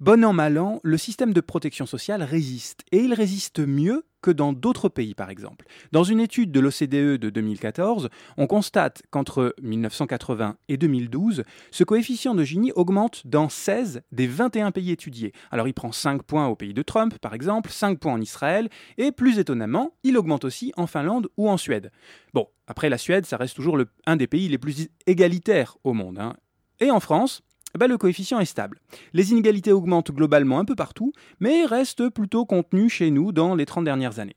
Bon 0.00 0.24
an, 0.24 0.32
mal 0.32 0.56
an, 0.56 0.80
le 0.82 0.96
système 0.96 1.34
de 1.34 1.42
protection 1.42 1.84
sociale 1.84 2.22
résiste. 2.22 2.84
Et 2.90 3.00
il 3.00 3.12
résiste 3.12 3.58
mieux 3.58 4.06
que 4.22 4.30
dans 4.30 4.54
d'autres 4.54 4.88
pays, 4.88 5.14
par 5.14 5.28
exemple. 5.28 5.66
Dans 5.92 6.04
une 6.04 6.20
étude 6.20 6.50
de 6.50 6.58
l'OCDE 6.58 7.20
de 7.20 7.28
2014, 7.28 8.08
on 8.38 8.46
constate 8.46 9.02
qu'entre 9.10 9.54
1980 9.60 10.56
et 10.70 10.78
2012, 10.78 11.44
ce 11.70 11.84
coefficient 11.84 12.34
de 12.34 12.42
Gini 12.44 12.72
augmente 12.72 13.26
dans 13.26 13.50
16 13.50 14.00
des 14.10 14.26
21 14.26 14.70
pays 14.70 14.90
étudiés. 14.90 15.34
Alors 15.50 15.68
il 15.68 15.74
prend 15.74 15.92
5 15.92 16.22
points 16.22 16.46
au 16.46 16.56
pays 16.56 16.72
de 16.72 16.80
Trump, 16.80 17.18
par 17.18 17.34
exemple, 17.34 17.68
5 17.68 17.98
points 17.98 18.14
en 18.14 18.22
Israël, 18.22 18.70
et 18.96 19.12
plus 19.12 19.38
étonnamment, 19.38 19.92
il 20.02 20.16
augmente 20.16 20.46
aussi 20.46 20.72
en 20.78 20.86
Finlande 20.86 21.28
ou 21.36 21.50
en 21.50 21.58
Suède. 21.58 21.92
Bon, 22.32 22.48
après 22.66 22.88
la 22.88 22.96
Suède, 22.96 23.26
ça 23.26 23.36
reste 23.36 23.54
toujours 23.54 23.76
un 24.06 24.16
des 24.16 24.26
pays 24.26 24.48
les 24.48 24.56
plus 24.56 24.88
égalitaires 25.06 25.76
au 25.84 25.92
monde. 25.92 26.18
Hein. 26.18 26.36
Et 26.82 26.90
en 26.90 27.00
France, 27.00 27.42
ben, 27.78 27.86
le 27.86 27.98
coefficient 27.98 28.40
est 28.40 28.44
stable. 28.44 28.78
Les 29.12 29.30
inégalités 29.30 29.72
augmentent 29.72 30.12
globalement 30.12 30.58
un 30.58 30.64
peu 30.64 30.74
partout, 30.74 31.12
mais 31.38 31.64
restent 31.64 32.08
plutôt 32.08 32.44
contenues 32.44 32.88
chez 32.88 33.10
nous 33.10 33.32
dans 33.32 33.54
les 33.54 33.66
30 33.66 33.84
dernières 33.84 34.18
années. 34.18 34.36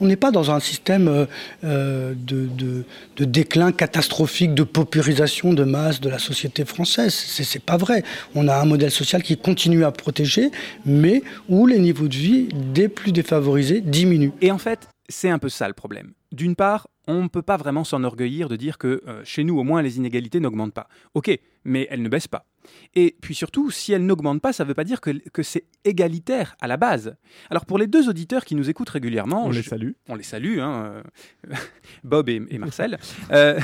On 0.00 0.06
n'est 0.06 0.16
pas 0.16 0.30
dans 0.30 0.50
un 0.50 0.60
système 0.60 1.08
euh, 1.08 1.26
euh, 1.64 2.14
de, 2.16 2.84
déclin 3.24 3.72
catastrophique, 3.72 4.54
de 4.54 4.62
paupérisation 4.62 5.52
de 5.52 5.64
masse 5.64 6.00
de 6.00 6.08
la 6.08 6.18
société 6.18 6.64
française. 6.64 7.12
C'est 7.14 7.62
pas 7.62 7.76
vrai. 7.76 8.04
On 8.34 8.46
a 8.48 8.56
un 8.56 8.64
modèle 8.64 8.90
social 8.90 9.22
qui 9.22 9.36
continue 9.36 9.84
à 9.84 9.90
protéger, 9.90 10.50
mais 10.86 11.22
où 11.48 11.66
les 11.66 11.80
niveaux 11.80 12.08
de 12.08 12.14
vie 12.14 12.48
des 12.72 12.88
plus 12.88 13.12
défavorisés 13.12 13.80
diminuent. 13.80 14.32
Et 14.40 14.52
en 14.52 14.58
fait, 14.58 14.88
c'est 15.08 15.30
un 15.30 15.38
peu 15.38 15.48
ça 15.48 15.66
le 15.66 15.74
problème. 15.74 16.12
D'une 16.30 16.54
part, 16.54 16.86
on 17.08 17.22
ne 17.22 17.28
peut 17.28 17.42
pas 17.42 17.56
vraiment 17.56 17.84
s'enorgueillir 17.84 18.48
de 18.48 18.56
dire 18.56 18.76
que 18.76 19.02
euh, 19.08 19.22
chez 19.24 19.42
nous, 19.42 19.58
au 19.58 19.64
moins, 19.64 19.80
les 19.80 19.96
inégalités 19.96 20.40
n'augmentent 20.40 20.74
pas. 20.74 20.88
Ok, 21.14 21.30
mais 21.68 21.86
elles 21.90 22.02
ne 22.02 22.08
baissent 22.08 22.28
pas. 22.28 22.46
Et 22.94 23.16
puis 23.20 23.34
surtout, 23.34 23.70
si 23.70 23.92
elles 23.92 24.04
n'augmentent 24.04 24.42
pas, 24.42 24.52
ça 24.52 24.64
ne 24.64 24.68
veut 24.68 24.74
pas 24.74 24.84
dire 24.84 25.00
que, 25.00 25.42
c'est 25.42 25.64
égalitaire 25.84 26.56
à 26.60 26.66
la 26.66 26.76
base. 26.76 27.16
Alors 27.50 27.64
pour 27.64 27.78
les 27.78 27.86
deux 27.86 28.08
auditeurs 28.08 28.44
qui 28.44 28.54
nous 28.54 28.68
écoutent 28.68 28.90
régulièrement, 28.90 29.46
on 29.46 29.50
les 29.50 29.62
salue. 29.62 29.92
On 30.08 30.14
les 30.14 30.22
salue, 30.22 30.58
hein, 30.58 31.02
euh, 31.50 31.54
Bob 32.04 32.28
et, 32.28 32.40
Marcel. 32.58 32.98
Euh, 33.30 33.60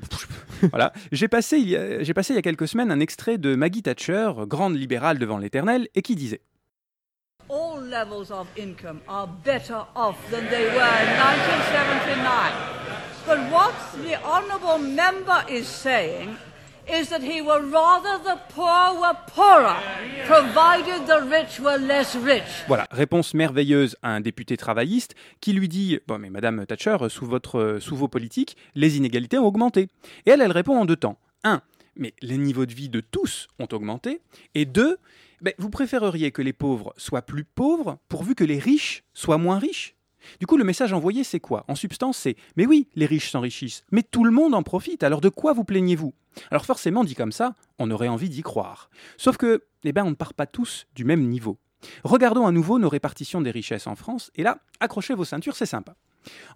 voilà. 0.70 0.92
J'ai 1.12 1.28
passé, 1.28 2.00
j'ai 2.02 2.14
passé 2.14 2.32
il 2.32 2.36
y 2.36 2.38
a 2.38 2.42
quelques 2.42 2.68
semaines 2.68 2.90
un 2.90 3.00
extrait 3.00 3.38
de 3.38 3.54
Maggie 3.54 3.82
Thatcher, 3.82 4.32
grande 4.46 4.76
libérale 4.76 5.18
devant 5.18 5.38
l'éternel, 5.38 5.88
et 5.94 6.02
qui 6.02 6.16
disait 6.16 6.40
all 7.48 7.80
levels 7.80 8.30
of 8.30 8.48
income 8.56 9.00
are 9.06 9.26
better 9.26 9.86
off 9.94 10.18
than 10.30 10.44
they 10.50 10.66
were 10.66 10.82
in 10.82 11.08
1979. 11.16 12.52
But 13.26 13.50
what 13.52 13.74
the 14.02 14.14
honourable 14.22 14.78
member 14.78 15.44
is 15.48 15.66
saying 15.66 16.36
is 16.88 17.08
that 17.08 17.20
he 17.20 17.40
rather 17.40 18.18
the 18.22 18.38
poor 18.54 18.94
were 19.00 19.16
poorer, 19.34 19.76
provided 20.26 21.06
the 21.06 21.20
rich 21.28 21.60
were 21.60 21.78
less 21.78 22.14
rich. 22.16 22.64
Voilà, 22.68 22.86
réponse 22.90 23.34
merveilleuse 23.34 23.96
à 24.02 24.10
un 24.10 24.20
député 24.20 24.56
travailliste 24.56 25.14
qui 25.40 25.52
lui 25.52 25.68
dit 25.68 25.98
Bon, 26.06 26.18
mais 26.18 26.30
Madame 26.30 26.64
Thatcher, 26.66 26.96
sous, 27.08 27.26
votre, 27.26 27.78
sous 27.80 27.96
vos 27.96 28.08
politiques, 28.08 28.56
les 28.74 28.96
inégalités 28.96 29.38
ont 29.38 29.46
augmenté. 29.46 29.88
Et 30.26 30.30
elle, 30.30 30.40
elle 30.40 30.52
répond 30.52 30.78
en 30.78 30.84
deux 30.84 30.96
temps. 30.96 31.18
Un, 31.42 31.60
mais 31.96 32.14
les 32.22 32.38
niveaux 32.38 32.66
de 32.66 32.74
vie 32.74 32.88
de 32.88 33.00
tous 33.00 33.48
ont 33.58 33.68
augmenté. 33.72 34.20
Et 34.54 34.64
deux, 34.64 34.98
ben, 35.40 35.54
vous 35.58 35.70
préféreriez 35.70 36.30
que 36.30 36.42
les 36.42 36.52
pauvres 36.52 36.94
soient 36.96 37.22
plus 37.22 37.44
pauvres 37.44 37.98
pourvu 38.08 38.34
que 38.34 38.44
les 38.44 38.58
riches 38.58 39.02
soient 39.12 39.38
moins 39.38 39.58
riches 39.58 39.95
du 40.40 40.46
coup, 40.46 40.56
le 40.56 40.64
message 40.64 40.92
envoyé, 40.92 41.24
c'est 41.24 41.40
quoi? 41.40 41.64
En 41.68 41.74
substance, 41.74 42.16
c'est 42.18 42.36
Mais 42.56 42.66
oui, 42.66 42.88
les 42.94 43.06
riches 43.06 43.30
s'enrichissent, 43.30 43.84
mais 43.90 44.02
tout 44.02 44.24
le 44.24 44.30
monde 44.30 44.54
en 44.54 44.62
profite, 44.62 45.02
alors 45.02 45.20
de 45.20 45.28
quoi 45.28 45.52
vous 45.52 45.64
plaignez-vous? 45.64 46.14
Alors 46.50 46.66
forcément, 46.66 47.04
dit 47.04 47.14
comme 47.14 47.32
ça, 47.32 47.54
on 47.78 47.90
aurait 47.90 48.08
envie 48.08 48.28
d'y 48.28 48.42
croire. 48.42 48.90
Sauf 49.16 49.36
que, 49.36 49.64
eh 49.84 49.92
ben, 49.92 50.04
on 50.04 50.10
ne 50.10 50.14
part 50.14 50.34
pas 50.34 50.46
tous 50.46 50.86
du 50.94 51.04
même 51.04 51.26
niveau. 51.28 51.58
Regardons 52.04 52.46
à 52.46 52.52
nouveau 52.52 52.78
nos 52.78 52.88
répartitions 52.88 53.40
des 53.40 53.50
richesses 53.50 53.86
en 53.86 53.96
France, 53.96 54.30
et 54.34 54.42
là, 54.42 54.58
accrochez 54.80 55.14
vos 55.14 55.24
ceintures, 55.24 55.56
c'est 55.56 55.66
sympa. 55.66 55.96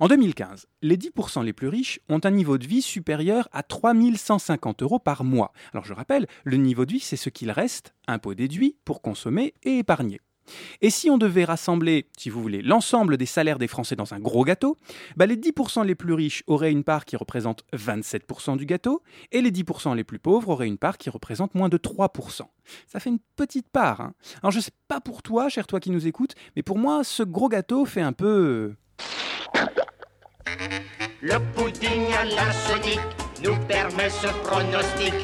En 0.00 0.09
2015, 0.09 0.66
les 0.83 0.96
10% 0.96 1.44
les 1.44 1.52
plus 1.52 1.68
riches 1.68 2.00
ont 2.09 2.20
un 2.24 2.30
niveau 2.30 2.59
de 2.59 2.66
vie 2.66 2.83
supérieur 2.83 3.48
à 3.52 3.62
3150 3.62 4.83
euros 4.83 4.98
par 4.98 5.22
mois. 5.22 5.52
Alors 5.72 5.85
je 5.85 5.92
rappelle, 5.92 6.26
le 6.44 6.56
niveau 6.56 6.85
de 6.85 6.92
vie, 6.92 7.00
c'est 7.00 7.16
ce 7.16 7.30
qu'il 7.30 7.50
reste, 7.50 7.94
impôt 8.09 8.35
déduit, 8.35 8.76
pour 8.85 9.00
consommer 9.02 9.54
et 9.62 9.78
épargner. 9.78 10.20
Et 10.81 10.91
si 10.91 11.11
on 11.11 11.19
devait 11.19 11.45
rassembler, 11.45 12.07
si 12.17 12.31
vous 12.31 12.43
voulez, 12.43 12.63
l'ensemble 12.63 13.17
des 13.17 13.27
salaires 13.27 13.59
des 13.59 13.69
Français 13.69 13.97
dans 13.97 14.15
un 14.15 14.21
gros 14.21 14.45
gâteau, 14.45 14.77
bah 15.17 15.27
les 15.27 15.37
10% 15.37 15.85
les 15.85 15.95
plus 15.95 16.15
riches 16.15 16.43
auraient 16.47 16.73
une 16.73 16.85
part 16.85 17.05
qui 17.05 17.17
représente 17.17 17.65
27% 17.75 18.57
du 18.57 18.67
gâteau, 18.67 19.03
et 19.33 19.41
les 19.41 19.51
10% 19.51 19.95
les 19.95 20.05
plus 20.05 20.19
pauvres 20.19 20.51
auraient 20.51 20.69
une 20.69 20.79
part 20.79 20.99
qui 20.99 21.11
représente 21.11 21.55
moins 21.55 21.69
de 21.69 21.79
3%. 21.79 22.43
Ça 22.87 23.01
fait 23.01 23.11
une 23.11 23.21
petite 23.37 23.69
part. 23.69 24.01
Hein. 24.01 24.13
Alors 24.43 24.53
je 24.53 24.61
sais 24.61 24.73
pas 24.89 25.01
pour 25.01 25.23
toi, 25.23 25.49
cher 25.49 25.67
toi 25.67 25.81
qui 25.81 25.91
nous 25.91 26.07
écoutes, 26.07 26.35
mais 26.57 26.63
pour 26.63 26.79
moi, 26.79 27.05
ce 27.05 27.23
gros 27.23 27.49
gâteau 27.49 27.85
fait 27.85 28.03
un 28.03 28.13
peu... 28.13 28.75
Le 31.23 31.35
à 31.35 32.25
nous 33.43 33.57
permet 33.67 34.11
ce 34.11 34.27
pronostic. 34.43 35.15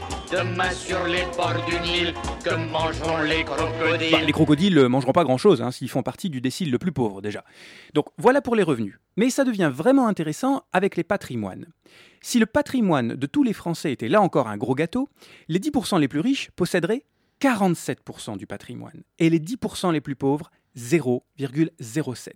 Les 3.24 3.44
crocodiles 3.44 4.10
bah, 4.10 4.22
Les 4.22 4.32
crocodiles 4.32 4.74
ne 4.74 4.86
mangeront 4.86 5.12
pas 5.12 5.22
grand-chose, 5.22 5.62
hein, 5.62 5.70
s'ils 5.70 5.88
font 5.88 6.02
partie 6.02 6.30
du 6.30 6.40
décile 6.40 6.70
le 6.70 6.78
plus 6.78 6.90
pauvre 6.90 7.22
déjà. 7.22 7.44
Donc 7.94 8.06
voilà 8.18 8.42
pour 8.42 8.56
les 8.56 8.64
revenus. 8.64 8.98
Mais 9.16 9.30
ça 9.30 9.44
devient 9.44 9.70
vraiment 9.72 10.08
intéressant 10.08 10.64
avec 10.72 10.96
les 10.96 11.04
patrimoines. 11.04 11.66
Si 12.20 12.40
le 12.40 12.46
patrimoine 12.46 13.14
de 13.14 13.26
tous 13.26 13.44
les 13.44 13.52
Français 13.52 13.92
était 13.92 14.08
là 14.08 14.20
encore 14.20 14.48
un 14.48 14.56
gros 14.56 14.74
gâteau, 14.74 15.08
les 15.48 15.60
10% 15.60 16.00
les 16.00 16.08
plus 16.08 16.20
riches 16.20 16.50
posséderaient 16.56 17.04
47% 17.40 18.36
du 18.36 18.46
patrimoine 18.46 19.02
et 19.18 19.30
les 19.30 19.38
10% 19.38 19.92
les 19.92 20.00
plus 20.00 20.16
pauvres 20.16 20.50
0,07. 20.76 22.32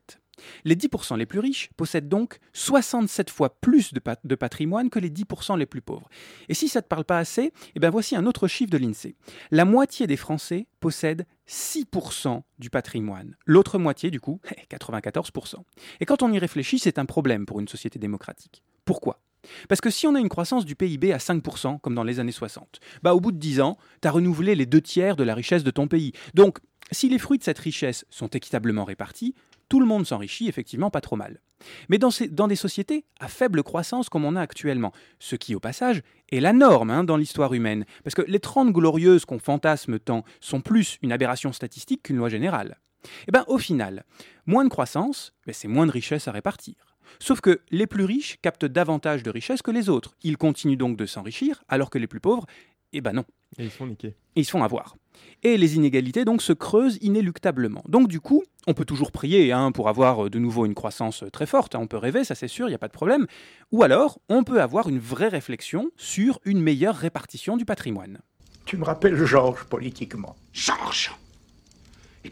Les 0.65 0.77
10% 0.77 1.17
les 1.17 1.27
plus 1.27 1.39
riches 1.39 1.71
possèdent 1.77 2.09
donc 2.09 2.39
67 2.53 3.31
fois 3.31 3.61
plus 3.61 3.93
de, 3.93 4.35
patrimoine 4.35 4.91
que 4.91 4.99
les 4.99 5.11
10% 5.11 5.59
les 5.59 5.67
plus 5.67 5.83
pauvres. 5.83 6.09
Et 6.49 6.55
si 6.55 6.69
ça 6.69 6.81
ne 6.81 6.83
te 6.83 6.89
parle 6.89 7.05
pas 7.05 7.19
assez, 7.19 7.53
eh 7.75 7.81
bien 7.81 7.91
voici 7.91 8.17
un 8.17 8.27
autre 8.27 8.49
chiffre 8.49 8.71
de 8.71 8.79
l'INSEE. 8.79 9.15
La 9.51 9.65
moitié 9.65 10.07
des 10.07 10.17
Français 10.17 10.67
possèdent 10.81 11.27
6% 11.49 12.43
du 12.59 12.71
patrimoine. 12.71 13.37
L'autre 13.47 13.79
moitié, 13.79 14.11
du 14.11 14.21
coup, 14.21 14.41
94%. 14.71 15.57
Et 16.01 16.07
quand 16.07 16.23
on 16.23 16.33
y 16.33 16.39
réfléchit, 16.39 16.79
c'est 16.79 16.99
un 16.99 17.07
problème 17.07 17.47
pour 17.47 17.61
une 17.61 17.69
société 17.69 17.99
démocratique. 17.99 18.63
Pourquoi? 18.85 19.21
Parce 19.69 19.81
que 19.81 19.91
si 19.91 20.07
on 20.07 20.15
a 20.15 20.21
une 20.21 20.29
croissance 20.29 20.65
du 20.65 20.77
PIB 20.77 21.13
à 21.13 21.19
5%, 21.19 21.81
comme 21.81 21.95
dans 21.95 22.05
les 22.05 22.21
années 22.21 22.33
60, 22.33 22.81
bah 23.03 23.15
au 23.15 23.21
bout 23.21 23.33
de 23.33 23.39
10 23.39 23.61
ans, 23.61 23.79
tu 24.03 24.09
as 24.09 24.11
renouvelé 24.11 24.55
les 24.55 24.67
deux 24.67 24.81
tiers 24.81 25.17
de 25.17 25.25
la 25.25 25.35
richesse 25.35 25.65
de 25.65 25.71
ton 25.71 25.89
pays. 25.89 26.13
Donc, 26.35 26.59
si 26.93 27.09
les 27.09 27.19
fruits 27.19 27.39
de 27.39 27.45
cette 27.45 27.59
richesse 27.59 28.05
sont 28.11 28.29
équitablement 28.29 28.85
répartis, 28.85 29.35
tout 29.71 29.81
le 29.81 29.87
monde 29.87 30.07
s'enrichit 30.07 30.49
effectivement 30.49 30.91
pas 30.91 31.01
trop 31.01 31.17
mal. 31.17 31.41
Mais 31.89 31.99
dans, 31.99 32.49
des 32.49 32.57
sociétés 32.57 33.05
à 33.21 33.29
faible 33.29 33.63
croissance 33.63 34.09
comme 34.09 34.25
on 34.25 34.37
a 34.37 34.41
actuellement, 34.41 34.93
ce 35.19 35.37
qui 35.37 35.55
au 35.55 35.61
passage 35.61 36.03
est 36.31 36.41
la 36.41 36.53
norme 36.53 36.91
hein, 36.91 37.05
dans 37.05 37.17
l'histoire 37.17 37.55
humaine, 37.55 37.87
parce 38.05 38.15
que 38.15 38.23
les 38.23 38.41
30 38.41 38.73
glorieuses 38.73 39.25
qu'on 39.25 39.39
fantasme 39.39 39.99
tant 39.99 40.25
sont 40.41 40.61
plus 40.61 40.99
une 41.03 41.13
aberration 41.13 41.53
statistique 41.53 42.03
qu'une 42.03 42.17
loi 42.17 42.29
générale. 42.29 42.79
Et 43.05 43.09
eh 43.29 43.33
bien 43.33 43.45
au 43.47 43.59
final, 43.59 44.05
moins 44.45 44.65
de 44.65 44.69
croissance, 44.69 45.33
ben, 45.47 45.55
c'est 45.55 45.69
moins 45.69 45.87
de 45.87 45.93
richesse 45.93 46.29
à 46.29 46.33
répartir. 46.33 46.75
Sauf 47.19 47.41
que 47.41 47.61
les 47.71 47.87
plus 47.87 48.05
riches 48.05 48.39
captent 48.43 48.67
davantage 48.67 49.23
de 49.23 49.31
richesse 49.31 49.63
que 49.63 49.71
les 49.71 49.89
autres. 49.89 50.17
Ils 50.23 50.37
continuent 50.37 50.77
donc 50.77 50.97
de 50.97 51.07
s'enrichir, 51.07 51.65
alors 51.69 51.91
que 51.91 51.99
les 51.99 52.07
plus 52.07 52.21
pauvres, 52.21 52.47
eh 52.93 53.01
ben 53.01 53.13
non. 53.13 53.25
Et 53.59 53.65
ils 53.65 53.71
se 53.71 53.77
font 53.77 53.87
niquer. 53.87 54.15
ils 54.37 54.45
se 54.45 54.51
font 54.51 54.63
avoir. 54.63 54.97
Et 55.43 55.57
les 55.57 55.77
inégalités 55.77 56.25
donc 56.25 56.43
se 56.43 56.53
creusent 56.53 56.99
inéluctablement. 57.01 57.83
Donc 57.89 58.09
du 58.09 58.21
coup, 58.21 58.43
on 58.67 58.75
peut 58.75 58.85
toujours 58.85 59.11
prier 59.11 59.53
hein, 59.53 59.73
pour 59.73 59.89
avoir 59.89 60.27
euh, 60.27 60.31
de 60.31 60.39
nouveau 60.39 60.67
une 60.67 60.75
croissance 60.75 61.23
euh, 61.23 61.31
très 61.31 61.47
forte, 61.47 61.75
hein. 61.75 61.81
on 61.81 61.87
peut 61.87 61.97
rêver, 61.97 62.25
ça 62.25 62.35
c'est 62.35 62.49
sûr, 62.49 62.67
il 62.67 62.71
n'y 62.71 62.75
a 62.75 62.79
pas 62.79 62.89
de 62.89 62.93
problème. 62.93 63.27
Ou 63.73 63.83
alors, 63.83 64.19
on 64.29 64.45
peut 64.45 64.61
avoir 64.61 64.89
une 64.89 64.99
vraie 64.99 65.29
réflexion 65.29 65.91
sur 65.97 66.41
une 66.45 66.61
meilleure 66.61 66.97
répartition 66.97 67.57
du 67.57 67.65
patrimoine. 67.65 68.19
Tu 68.67 68.77
me 68.77 68.85
rappelles 68.85 69.25
Georges 69.25 69.65
politiquement. 69.65 70.37
Georges 70.53 71.13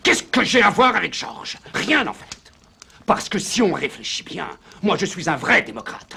Qu'est-ce 0.02 0.22
que 0.22 0.44
j'ai 0.44 0.62
à 0.62 0.70
voir 0.70 0.94
avec 0.94 1.14
Georges? 1.14 1.56
Rien 1.72 2.06
en 2.06 2.12
fait. 2.12 2.52
Parce 3.06 3.30
que 3.30 3.38
si 3.38 3.62
on 3.62 3.72
réfléchit 3.72 4.22
bien, 4.22 4.48
moi 4.82 4.96
je 4.98 5.06
suis 5.06 5.30
un 5.30 5.36
vrai 5.36 5.62
démocrate. 5.62 6.16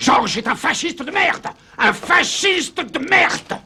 Georges 0.00 0.36
est 0.36 0.48
un 0.48 0.56
fasciste 0.56 1.02
de 1.02 1.10
merde 1.12 1.46
Un 1.78 1.92
fasciste 1.92 2.80
de 2.80 2.98
merde 2.98 3.60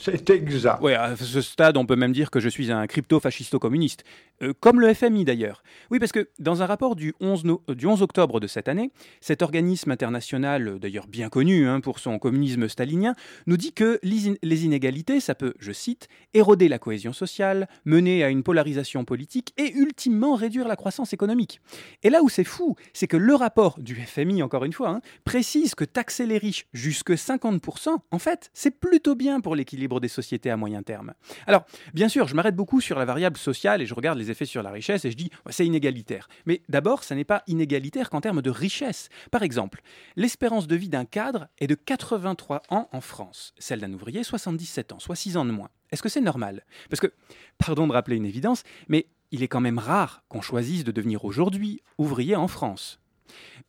c'est 0.00 0.30
exact. 0.30 0.78
Oui, 0.82 0.94
à 0.94 1.16
ce 1.16 1.40
stade, 1.40 1.76
on 1.76 1.86
peut 1.86 1.96
même 1.96 2.12
dire 2.12 2.30
que 2.30 2.40
je 2.40 2.48
suis 2.48 2.70
un 2.70 2.86
crypto-fascisto-communiste. 2.86 4.04
Euh, 4.42 4.52
comme 4.60 4.80
le 4.80 4.92
FMI 4.94 5.24
d'ailleurs. 5.24 5.62
Oui, 5.90 5.98
parce 5.98 6.12
que 6.12 6.28
dans 6.38 6.62
un 6.62 6.66
rapport 6.66 6.94
du 6.94 7.14
11, 7.20 7.42
euh, 7.68 7.74
du 7.74 7.86
11 7.86 8.02
octobre 8.02 8.38
de 8.38 8.46
cette 8.46 8.68
année, 8.68 8.92
cet 9.20 9.42
organisme 9.42 9.90
international, 9.90 10.78
d'ailleurs 10.78 11.08
bien 11.08 11.28
connu 11.28 11.66
hein, 11.66 11.80
pour 11.80 11.98
son 11.98 12.18
communisme 12.18 12.68
stalinien, 12.68 13.14
nous 13.46 13.56
dit 13.56 13.72
que 13.72 13.98
les 14.02 14.64
inégalités, 14.64 15.18
ça 15.18 15.34
peut, 15.34 15.54
je 15.58 15.72
cite, 15.72 16.08
éroder 16.34 16.68
la 16.68 16.78
cohésion 16.78 17.12
sociale, 17.12 17.68
mener 17.84 18.22
à 18.22 18.28
une 18.28 18.44
polarisation 18.44 19.04
politique 19.04 19.52
et 19.56 19.72
ultimement 19.72 20.34
réduire 20.36 20.68
la 20.68 20.76
croissance 20.76 21.12
économique. 21.12 21.60
Et 22.04 22.10
là 22.10 22.22
où 22.22 22.28
c'est 22.28 22.44
fou, 22.44 22.76
c'est 22.92 23.08
que 23.08 23.16
le 23.16 23.34
rapport 23.34 23.80
du 23.80 23.96
FMI, 23.96 24.42
encore 24.42 24.64
une 24.64 24.72
fois, 24.72 24.90
hein, 24.90 25.00
précise 25.24 25.74
que 25.74 25.84
taxer 25.84 26.26
les 26.26 26.38
riches 26.38 26.66
jusque 26.72 27.10
50%, 27.10 27.96
en 28.10 28.18
fait, 28.18 28.50
c'est 28.54 28.78
plutôt 28.78 29.16
bien 29.16 29.40
pour 29.40 29.56
l'équilibre 29.56 29.87
l'équilibre 29.88 30.00
des 30.00 30.08
sociétés 30.08 30.50
à 30.50 30.56
moyen 30.56 30.82
terme. 30.82 31.14
Alors, 31.46 31.64
bien 31.94 32.08
sûr, 32.08 32.28
je 32.28 32.34
m'arrête 32.34 32.56
beaucoup 32.56 32.80
sur 32.80 32.98
la 32.98 33.04
variable 33.04 33.36
sociale 33.36 33.82
et 33.82 33.86
je 33.86 33.94
regarde 33.94 34.18
les 34.18 34.30
effets 34.30 34.46
sur 34.46 34.62
la 34.62 34.70
richesse 34.70 35.04
et 35.04 35.10
je 35.10 35.16
dis 35.16 35.30
c'est 35.50 35.66
inégalitaire. 35.66 36.28
Mais 36.46 36.62
d'abord, 36.68 37.04
ça 37.04 37.14
n'est 37.14 37.24
pas 37.24 37.42
inégalitaire 37.46 38.10
qu'en 38.10 38.20
termes 38.20 38.42
de 38.42 38.50
richesse. 38.50 39.08
Par 39.30 39.42
exemple, 39.42 39.80
l'espérance 40.16 40.66
de 40.66 40.76
vie 40.76 40.88
d'un 40.88 41.04
cadre 41.04 41.48
est 41.58 41.66
de 41.66 41.74
83 41.74 42.62
ans 42.70 42.88
en 42.92 43.00
France, 43.00 43.54
celle 43.58 43.80
d'un 43.80 43.92
ouvrier 43.92 44.22
77 44.22 44.92
ans, 44.92 44.98
soit 44.98 45.16
6 45.16 45.36
ans 45.36 45.44
de 45.44 45.52
moins. 45.52 45.70
Est-ce 45.90 46.02
que 46.02 46.08
c'est 46.08 46.20
normal? 46.20 46.64
Parce 46.90 47.00
que, 47.00 47.12
pardon 47.56 47.86
de 47.86 47.92
rappeler 47.92 48.16
une 48.16 48.26
évidence, 48.26 48.62
mais 48.88 49.06
il 49.30 49.42
est 49.42 49.48
quand 49.48 49.60
même 49.60 49.78
rare 49.78 50.22
qu'on 50.28 50.42
choisisse 50.42 50.84
de 50.84 50.92
devenir 50.92 51.24
aujourd'hui 51.24 51.82
ouvrier 51.96 52.36
en 52.36 52.48
France. 52.48 53.00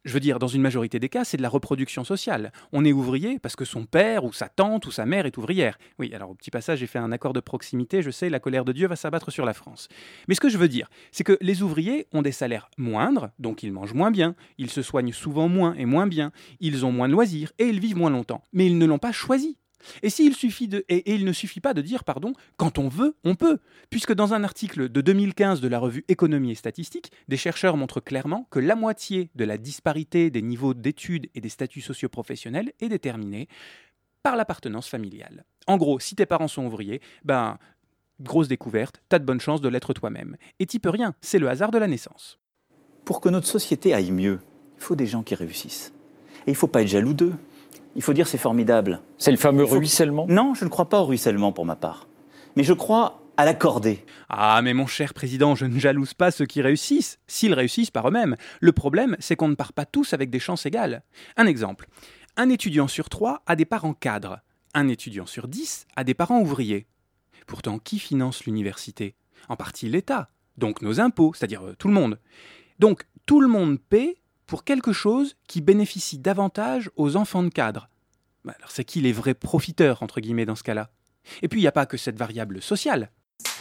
Je 0.06 0.14
veux 0.14 0.20
dire, 0.20 0.40
dans 0.40 0.48
une 0.48 0.62
majorité 0.62 1.00
des 1.00 1.10
cas, 1.10 1.24
c'est 1.24 1.38
de 1.38 1.42
la 1.42 1.50
reproduction 1.50 2.04
sociale. 2.04 2.52
On 2.72 2.86
est 2.86 2.92
ouvrier 2.92 3.40
parce 3.40 3.56
que 3.56 3.66
son 3.66 3.86
père 3.86 4.24
ou 4.24 4.34
sa 4.34 4.50
tante 4.50 4.86
ou 4.86 4.92
sa 4.92 5.06
mère 5.06 5.26
est 5.26 5.38
ouvrière. 5.38 5.78
Oui, 5.98 6.14
alors 6.14 6.32
au 6.32 6.36
petit 6.36 6.52
passage, 6.52 6.80
j'ai 6.80 6.88
fait 6.88 7.00
un 7.00 7.12
accord 7.12 7.34
de 7.34 7.40
proximité, 7.40 8.02
je 8.02 8.12
sais, 8.12 8.30
la 8.30 8.40
colère 8.40 8.66
de 8.66 8.72
Dieu 8.72 8.88
va 8.88 8.96
s'abattre 8.96 9.32
sur 9.32 9.46
la 9.46 9.54
France. 9.54 9.88
Mais 10.28 10.36
ce 10.36 10.40
que 10.40 10.50
je 10.50 10.58
veux 10.58 10.70
dire, 10.70 10.90
c'est 11.12 11.24
que 11.24 11.38
les 11.42 11.62
ouvriers 11.62 12.08
ont 12.14 12.22
des 12.22 12.32
salaires 12.32 12.70
moindres, 12.78 13.30
donc 13.40 13.64
ils 13.64 13.72
mangent 13.72 13.94
moins 13.94 14.12
bien, 14.12 14.36
ils 14.58 14.70
se 14.70 14.82
soignent 14.82 15.14
souvent 15.14 15.50
moins 15.50 15.74
et 15.76 15.86
moins 15.86 16.08
bien, 16.08 16.32
ils 16.60 16.86
ont 16.86 16.92
moins 16.92 17.08
de 17.08 17.14
loisirs 17.14 17.52
et 17.60 17.66
ils 17.66 17.80
vivent 17.80 17.98
moins 17.98 18.10
longtemps. 18.10 18.44
Mais 18.54 18.66
ils 18.66 18.78
ne 18.78 18.86
l'ont 18.86 19.00
pas 19.00 19.12
choisi. 19.12 19.58
Et, 20.04 20.10
s'il 20.10 20.34
il 20.34 21.26
ne 21.26 21.34
suffit 21.34 21.60
pas 21.60 21.74
de 21.74 21.82
dire, 21.82 22.04
pardon, 22.04 22.34
quand 22.58 22.78
on 22.78 22.88
veut, 22.88 23.16
on 23.24 23.36
peut, 23.36 23.60
puisque 23.90 24.14
dans 24.14 24.34
un 24.34 24.44
article 24.44 24.90
de 24.90 25.02
2015 25.02 25.62
de 25.62 25.68
la 25.68 25.80
revue 25.80 26.06
Économie 26.08 26.52
et 26.52 26.56
Statistique, 26.56 27.12
des 27.28 27.38
chercheurs 27.38 27.78
montrent 27.78 28.02
clairement 28.02 28.48
que 28.52 28.60
la 28.60 28.76
moitié 28.76 29.30
de 29.36 29.46
la 29.46 29.58
disparité 29.58 30.30
des 30.30 30.42
niveaux 30.42 30.74
d'études 30.74 31.30
et 31.36 31.42
des 31.42 31.50
statuts 31.50 31.82
socioprofessionnels 31.82 32.74
est 32.80 32.90
déterminée 32.90 33.48
par 34.24 34.36
l'appartenance 34.36 34.88
familiale. 34.88 35.46
En 35.68 35.78
gros, 35.78 36.00
si 36.00 36.16
tes 36.16 36.26
parents 36.26 36.48
sont 36.48 36.66
ouvriers, 36.66 37.02
ben, 37.24 37.58
grosse 38.20 38.48
découverte, 38.48 39.02
t'as 39.10 39.20
de 39.20 39.26
bonnes 39.26 39.40
chances 39.40 39.62
de 39.62 39.70
l'être 39.70 39.94
toi-même. 39.94 40.36
Et 40.60 40.66
t'y 40.66 40.80
peux 40.80 40.90
rien, 40.90 41.16
c'est 41.22 41.40
le 41.40 41.50
hasard 41.50 41.72
de 41.72 41.78
la 41.78 41.88
naissance. 41.88 42.40
Pour 43.06 43.22
que 43.22 43.30
notre 43.30 43.48
société 43.48 43.94
aille 43.94 44.12
mieux, 44.12 44.40
il 44.78 44.84
faut 44.84 44.96
des 44.96 45.08
gens 45.08 45.24
qui 45.24 45.36
réussissent. 45.36 45.94
Et 46.46 46.52
il 46.52 46.54
ne 46.54 46.58
faut 46.58 46.68
pas 46.68 46.82
être 46.82 46.88
jaloux 46.88 47.14
d'eux 47.14 47.34
il 47.96 48.02
faut 48.02 48.14
dire 48.14 48.28
c'est 48.28 48.38
formidable. 48.38 49.02
C'est 49.18 49.32
le 49.32 49.38
fameux 49.38 49.64
ruissellement? 49.64 50.26
Non, 50.28 50.54
je 50.54 50.66
ne 50.66 50.70
crois 50.70 50.90
pas 50.90 51.02
au 51.02 51.06
ruissellement 51.06 51.52
pour 51.52 51.66
ma 51.66 51.76
part. 51.76 52.08
Mais 52.56 52.64
je 52.64 52.74
crois 52.74 53.22
à 53.38 53.46
l'accorder. 53.46 54.06
Ah, 54.28 54.62
mais 54.62 54.74
mon 54.74 54.86
cher 54.86 55.14
président, 55.14 55.56
je 55.56 55.66
ne 55.66 55.80
jalouse 55.80 56.14
pas 56.14 56.30
ceux 56.30 56.46
qui 56.46 56.62
réussissent, 56.62 57.20
s'ils 57.26 57.54
réussissent 57.54 57.92
par 57.92 58.08
eux-mêmes. 58.08 58.36
Le 58.60 58.72
problème, 58.74 59.16
c'est 59.20 59.36
qu'on 59.36 59.48
ne 59.48 59.56
part 59.56 59.72
pas 59.72 59.86
tous 59.86 60.14
avec 60.14 60.30
des 60.30 60.40
chances 60.40 60.66
égales. 60.66 61.04
Un 61.38 61.48
exemple. 61.48 61.88
Un 62.36 62.50
étudiant 62.50 62.88
sur 62.88 63.08
trois 63.10 63.42
a 63.46 63.56
des 63.56 63.66
parents 63.66 63.94
cadres. 63.94 64.40
Un 64.74 64.88
étudiant 64.88 65.26
sur 65.26 65.48
dix 65.48 65.88
a 65.96 66.04
des 66.04 66.14
parents 66.14 66.42
ouvriers. 66.42 66.88
Pourtant, 67.48 67.80
qui 67.80 67.98
finance 67.98 68.46
l'université? 68.46 69.16
En 69.48 69.56
partie 69.56 69.90
l'État, 69.90 70.30
donc 70.58 70.82
nos 70.82 71.00
impôts, 71.00 71.34
c'est-à-dire 71.34 71.66
euh, 71.66 71.76
tout 71.78 71.88
le 71.88 71.94
monde. 71.94 72.20
Donc, 72.78 73.08
tout 73.26 73.40
le 73.40 73.48
monde 73.48 73.80
paie 73.80 74.18
pour 74.50 74.64
quelque 74.64 74.92
chose 74.92 75.36
qui 75.48 75.62
bénéficie 75.62 76.18
davantage 76.18 76.90
aux 76.96 77.16
enfants 77.16 77.44
de 77.44 77.50
cadre. 77.50 77.88
Bah, 78.44 78.56
alors 78.58 78.72
c'est 78.72 78.84
qui 78.84 79.00
les 79.00 79.14
vrais 79.14 79.36
profiteurs, 79.36 80.02
entre 80.02 80.20
guillemets, 80.20 80.48
dans 80.48 80.56
ce 80.56 80.64
cas-là? 80.64 80.90
Et 81.44 81.48
puis 81.48 81.60
il 81.60 81.64
n'y 81.64 81.68
a 81.68 81.72
pas 81.72 81.86
que 81.86 81.98
cette 81.98 82.18
variable 82.18 82.62
sociale. 82.62 83.12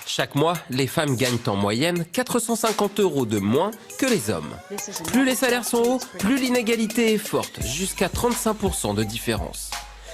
Chaque 0.07 0.35
mois, 0.35 0.55
les 0.71 0.87
femmes 0.87 1.15
gagnent 1.17 1.39
en 1.47 1.57
moyenne 1.57 2.07
450 2.07 3.01
euros 3.01 3.27
de 3.27 3.39
moins 3.39 3.71
que 3.99 4.07
les 4.07 4.31
hommes. 4.31 4.57
Plus 5.09 5.27
les 5.27 5.35
salaires 5.35 5.67
sont 5.67 5.83
hauts, 5.83 6.01
plus 6.19 6.41
l'inégalité 6.41 7.13
est 7.13 7.19
forte, 7.19 7.63
jusqu'à 7.63 8.09
35% 8.09 8.95
de 8.95 9.05
différence. 9.05 9.71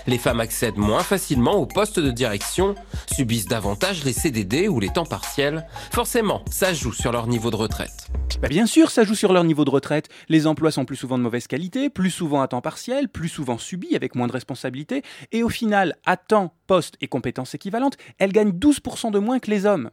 Les 0.06 0.18
femmes 0.18 0.40
accèdent 0.40 0.76
moins 0.76 1.02
facilement 1.02 1.54
aux 1.54 1.64
postes 1.64 1.98
de 1.98 2.10
direction, 2.10 2.74
subissent 3.10 3.46
davantage 3.46 4.04
les 4.04 4.12
CDD 4.12 4.68
ou 4.68 4.78
les 4.78 4.90
temps 4.90 5.06
partiels. 5.06 5.66
Forcément, 5.92 6.44
ça 6.50 6.74
joue 6.74 6.92
sur 6.92 7.10
leur 7.10 7.26
niveau 7.26 7.50
de 7.50 7.56
retraite. 7.56 8.08
Bah 8.42 8.48
bien 8.48 8.66
sûr, 8.66 8.90
ça 8.90 9.04
joue 9.04 9.14
sur 9.14 9.32
leur 9.32 9.44
niveau 9.44 9.64
de 9.64 9.70
retraite. 9.70 10.10
Les 10.28 10.46
emplois 10.46 10.70
sont 10.70 10.84
plus 10.84 10.96
souvent 10.96 11.16
de 11.16 11.22
mauvaise 11.22 11.46
qualité, 11.46 11.88
plus 11.88 12.10
souvent 12.10 12.42
à 12.42 12.48
temps 12.48 12.60
partiel, 12.60 13.08
plus 13.08 13.28
souvent 13.28 13.56
subis 13.56 13.96
avec 13.96 14.14
moins 14.14 14.26
de 14.26 14.32
responsabilités, 14.32 15.02
et 15.32 15.42
au 15.42 15.48
final, 15.48 15.96
à 16.04 16.16
temps, 16.16 16.54
poste 16.66 16.96
et 17.00 17.08
compétences 17.08 17.54
équivalentes, 17.54 17.96
elles 18.18 18.32
gagnent 18.32 18.50
12% 18.52 19.10
de 19.10 19.18
moins 19.18 19.38
que 19.38 19.50
les 19.50 19.64
hommes. 19.64 19.90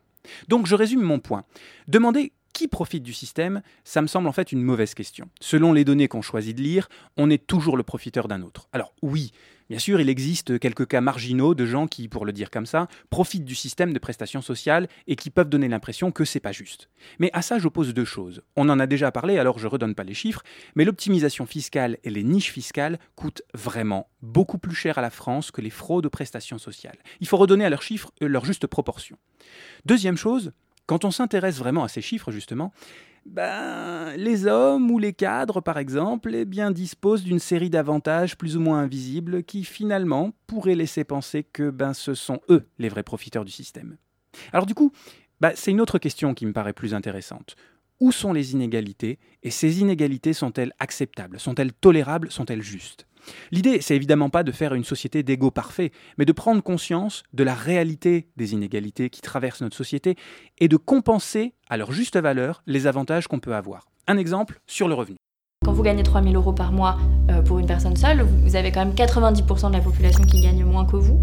Donc 0.48 0.68
je 0.68 0.76
résume 0.76 1.02
mon 1.02 1.20
point. 1.20 1.44
Demandez 1.88 2.34
qui 2.62 2.68
profite 2.68 3.02
du 3.02 3.14
système, 3.14 3.64
ça 3.84 4.04
me 4.04 4.08
semble 4.08 4.28
en 4.28 4.32
fait 4.32 4.52
une 4.52 4.62
mauvaise 4.62 4.94
question. 4.94 5.28
Selon 5.40 5.74
les 5.74 5.84
données 5.84 6.08
qu'on 6.08 6.22
choisit 6.22 6.56
de 6.56 6.62
lire, 6.62 6.90
on 7.18 7.32
est 7.32 7.48
toujours 7.48 7.76
le 7.76 7.82
profiteur 7.82 8.28
d'un 8.28 8.44
autre. 8.44 8.70
Alors 8.72 8.94
oui, 9.02 9.32
Bien 9.72 9.80
sûr, 9.80 10.02
il 10.02 10.10
existe 10.10 10.60
quelques 10.60 10.86
cas 10.86 11.00
marginaux 11.00 11.56
de 11.56 11.66
gens 11.66 11.88
qui, 11.88 12.10
pour 12.10 12.26
le 12.26 12.34
dire 12.34 12.52
comme 12.52 12.66
ça, 12.66 12.90
profitent 13.10 13.46
du 13.46 13.56
système 13.56 13.94
de 13.94 14.00
prestations 14.00 14.42
sociales 14.42 14.90
et 15.08 15.16
qui 15.16 15.30
peuvent 15.30 15.48
donner 15.48 15.70
l'impression 15.70 16.12
que 16.12 16.26
c'est 16.26 16.42
pas 16.42 16.52
juste. 16.52 16.90
Mais 17.20 17.30
à 17.32 17.42
ça, 17.42 17.58
j'oppose 17.58 17.94
deux 17.94 18.04
choses. 18.04 18.42
On 18.58 18.68
en 18.68 18.82
a 18.82 18.86
déjà 18.86 19.14
parlé, 19.14 19.38
alors 19.38 19.60
je 19.60 19.68
redonne 19.68 19.96
pas 19.96 20.04
les 20.04 20.14
chiffres, 20.14 20.44
mais 20.76 20.84
l'optimisation 20.84 21.46
fiscale 21.46 22.00
et 22.04 22.10
les 22.10 22.24
niches 22.24 22.52
fiscales 22.52 23.00
coûtent 23.16 23.44
vraiment 23.54 24.10
beaucoup 24.22 24.58
plus 24.58 24.76
cher 24.76 24.98
à 24.98 25.02
la 25.02 25.10
France 25.10 25.52
que 25.52 25.62
les 25.62 25.70
fraudes 25.70 26.06
aux 26.06 26.10
prestations 26.10 26.58
sociales. 26.58 26.98
Il 27.22 27.28
faut 27.30 27.38
redonner 27.38 27.64
à 27.64 27.70
leurs 27.70 27.82
chiffres 27.82 28.12
leur 28.20 28.44
juste 28.44 28.68
proportion. 28.68 29.16
Deuxième 29.86 30.18
chose, 30.18 30.52
quand 30.86 31.06
on 31.06 31.12
s'intéresse 31.12 31.58
vraiment 31.58 31.84
à 31.84 31.88
ces 31.88 32.02
chiffres, 32.02 32.32
justement, 32.32 32.74
ben, 33.26 34.16
les 34.18 34.48
hommes 34.48 34.90
ou 34.90 34.98
les 34.98 35.14
cadres, 35.14 35.62
par 35.62 35.78
exemple, 35.78 36.34
eh 36.34 36.46
disposent 36.74 37.24
d'une 37.24 37.40
série 37.40 37.70
d'avantages 37.70 38.36
plus 38.38 38.58
ou 38.58 38.60
moins 38.60 38.80
invisibles 38.80 39.44
qui, 39.44 39.64
finalement, 39.64 40.34
pourraient 40.48 40.76
laisser 40.76 41.04
penser 41.04 41.44
que 41.44 41.70
ben, 41.70 41.94
ce 41.94 42.14
sont 42.16 42.40
eux 42.50 42.66
les 42.80 42.90
vrais 42.90 43.04
profiteurs 43.04 43.46
du 43.46 43.52
système. 43.52 43.98
Alors 44.54 44.66
du 44.66 44.74
coup, 44.74 44.92
ben, 45.40 45.52
c'est 45.56 45.72
une 45.72 45.82
autre 45.82 46.00
question 46.00 46.34
qui 46.34 46.46
me 46.46 46.54
paraît 46.54 46.74
plus 46.74 46.94
intéressante. 46.94 47.56
Où 48.00 48.12
sont 48.12 48.34
les 48.34 48.54
inégalités 48.54 49.20
et 49.44 49.52
ces 49.52 49.82
inégalités 49.82 50.34
sont-elles 50.34 50.74
acceptables? 50.80 51.40
Sont-elles 51.40 51.74
tolérables? 51.74 52.32
Sont-elles 52.32 52.64
justes? 52.64 53.06
L'idée, 53.52 53.82
c'est 53.82 53.96
évidemment 53.96 54.30
pas 54.30 54.44
de 54.44 54.52
faire 54.52 54.74
une 54.74 54.84
société 54.84 55.24
d'égaux 55.24 55.52
parfaits, 55.52 55.92
mais 56.18 56.26
de 56.26 56.32
prendre 56.32 56.62
conscience 56.62 57.24
de 57.34 57.44
la 57.44 57.54
réalité 57.54 58.28
des 58.38 58.54
inégalités 58.54 59.10
qui 59.10 59.22
traversent 59.22 59.62
notre 59.62 59.78
société 59.78 60.16
et 60.60 60.68
de 60.68 60.78
compenser 60.78 61.54
à 61.70 61.78
leur 61.78 61.92
juste 61.92 62.18
valeur 62.18 62.64
les 62.68 62.88
avantages 62.88 63.28
qu'on 63.28 63.40
peut 63.40 63.56
avoir. 63.56 63.88
Un 64.08 64.18
exemple 64.18 64.60
sur 64.68 64.88
le 64.88 64.94
revenu. 64.94 65.18
Quand 65.64 65.74
vous 65.74 65.84
gagnez 65.84 66.02
3000 66.02 66.36
euros 66.36 66.54
par 66.54 66.72
mois 66.72 66.98
euh, 67.30 67.44
pour 67.44 67.60
une 67.60 67.68
personne 67.68 67.96
seule, 67.96 68.24
vous 68.24 68.56
avez 68.56 68.72
quand 68.72 68.84
même 68.84 68.96
90% 68.96 69.68
de 69.68 69.74
la 69.74 69.80
population 69.80 70.24
qui 70.24 70.42
gagne 70.42 70.66
moins 70.66 70.86
que 70.86 70.96
vous. 70.96 71.22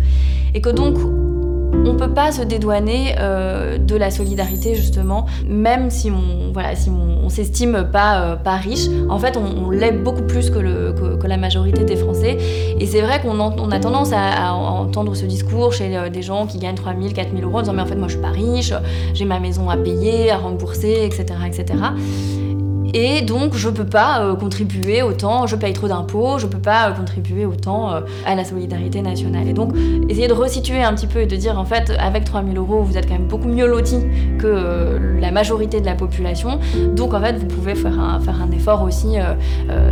Et 0.55 0.61
que 0.61 0.69
donc, 0.69 0.97
on 1.73 1.93
ne 1.93 1.99
peut 1.99 2.13
pas 2.13 2.33
se 2.33 2.43
dédouaner 2.43 3.15
euh, 3.19 3.79
de 3.79 3.97
la 3.97 4.11
solidarité 4.11 4.75
justement, 4.75 5.27
même 5.47 5.91
si 5.91 6.11
on 6.11 6.53
voilà, 6.53 6.75
si 6.75 6.91
on, 6.91 7.29
s'estime 7.29 7.87
pas 7.93 8.23
euh, 8.23 8.37
pas 8.37 8.57
riche. 8.57 8.87
En 9.11 9.19
fait, 9.19 9.37
on, 9.37 9.71
l'est 9.71 9.93
beaucoup 9.93 10.23
plus 10.23 10.49
que, 10.49 10.59
le, 10.59 10.95
que, 11.21 11.27
la 11.27 11.37
majorité 11.37 11.85
des 11.85 11.97
Français. 11.97 12.39
Et 12.79 12.87
c'est 12.87 13.03
vrai 13.03 13.21
qu'on 13.21 13.39
on 13.39 13.71
a 13.71 13.79
tendance 13.79 14.13
à, 14.15 14.55
entendre 14.55 15.15
ce 15.15 15.27
discours 15.27 15.75
chez 15.75 15.95
euh, 15.95 16.09
des 16.09 16.23
gens 16.23 16.47
qui 16.47 16.59
gagnent 16.59 16.75
3000, 16.75 17.13
4000 17.13 17.45
euros 17.45 17.59
en 17.59 17.61
disant 17.61 17.75
mais 17.75 17.83
en 17.83 17.87
fait 17.87 17.97
moi 17.97 18.09
je 18.09 18.15
suis 18.15 18.23
pas 18.23 18.31
riche, 18.31 18.73
j'ai 19.13 19.27
ma 19.27 19.41
maison 19.41 19.69
à 19.69 19.77
payer, 19.77 20.31
à 20.31 20.39
rembourser, 20.39 21.05
etc., 21.05 21.27
etc. 21.47 21.75
Et 22.95 23.23
donc, 23.23 23.55
je 23.55 23.69
peux 23.69 23.85
pas 23.85 24.23
euh, 24.23 24.35
contribuer 24.35 25.03
autant, 25.03 25.47
je 25.47 25.57
paye 25.57 25.73
trop 25.73 25.89
d'impôts, 25.89 26.39
je 26.39 26.47
peux 26.47 26.59
pas 26.59 26.89
euh, 26.89 26.93
contribuer 26.93 27.45
autant 27.45 27.93
euh, 27.93 28.01
à 28.27 28.35
la 28.35 28.45
solidarité 28.45 29.03
nationale. 29.03 29.49
Et 29.49 29.53
donc, 29.53 29.75
essayer 30.09 30.29
de 30.29 30.33
resituer 30.33 30.83
un 30.83 30.95
petit 30.95 31.07
peu 31.07 31.21
et 31.21 31.27
de 31.27 31.37
dire, 31.37 31.59
en 31.59 31.65
fait, 31.65 31.93
avec 31.99 32.25
3000 32.25 32.57
euros, 32.57 32.83
vous 32.83 32.97
êtes 32.97 33.07
quand 33.07 33.15
même 33.15 33.29
beaucoup 33.29 33.49
mieux 33.49 33.67
loti 33.67 33.99
que 34.39 34.99
la 35.21 35.31
majorité 35.31 35.81
de 35.81 35.87
la 35.87 35.95
population. 35.95 36.59
Donc, 36.95 37.15
en 37.15 37.21
fait, 37.21 37.37
vous 37.37 37.47
pouvez 37.47 37.75
faire 37.75 37.99
un, 37.99 38.21
faire 38.21 38.41
un 38.41 38.51
effort 38.53 38.83
aussi. 38.83 39.17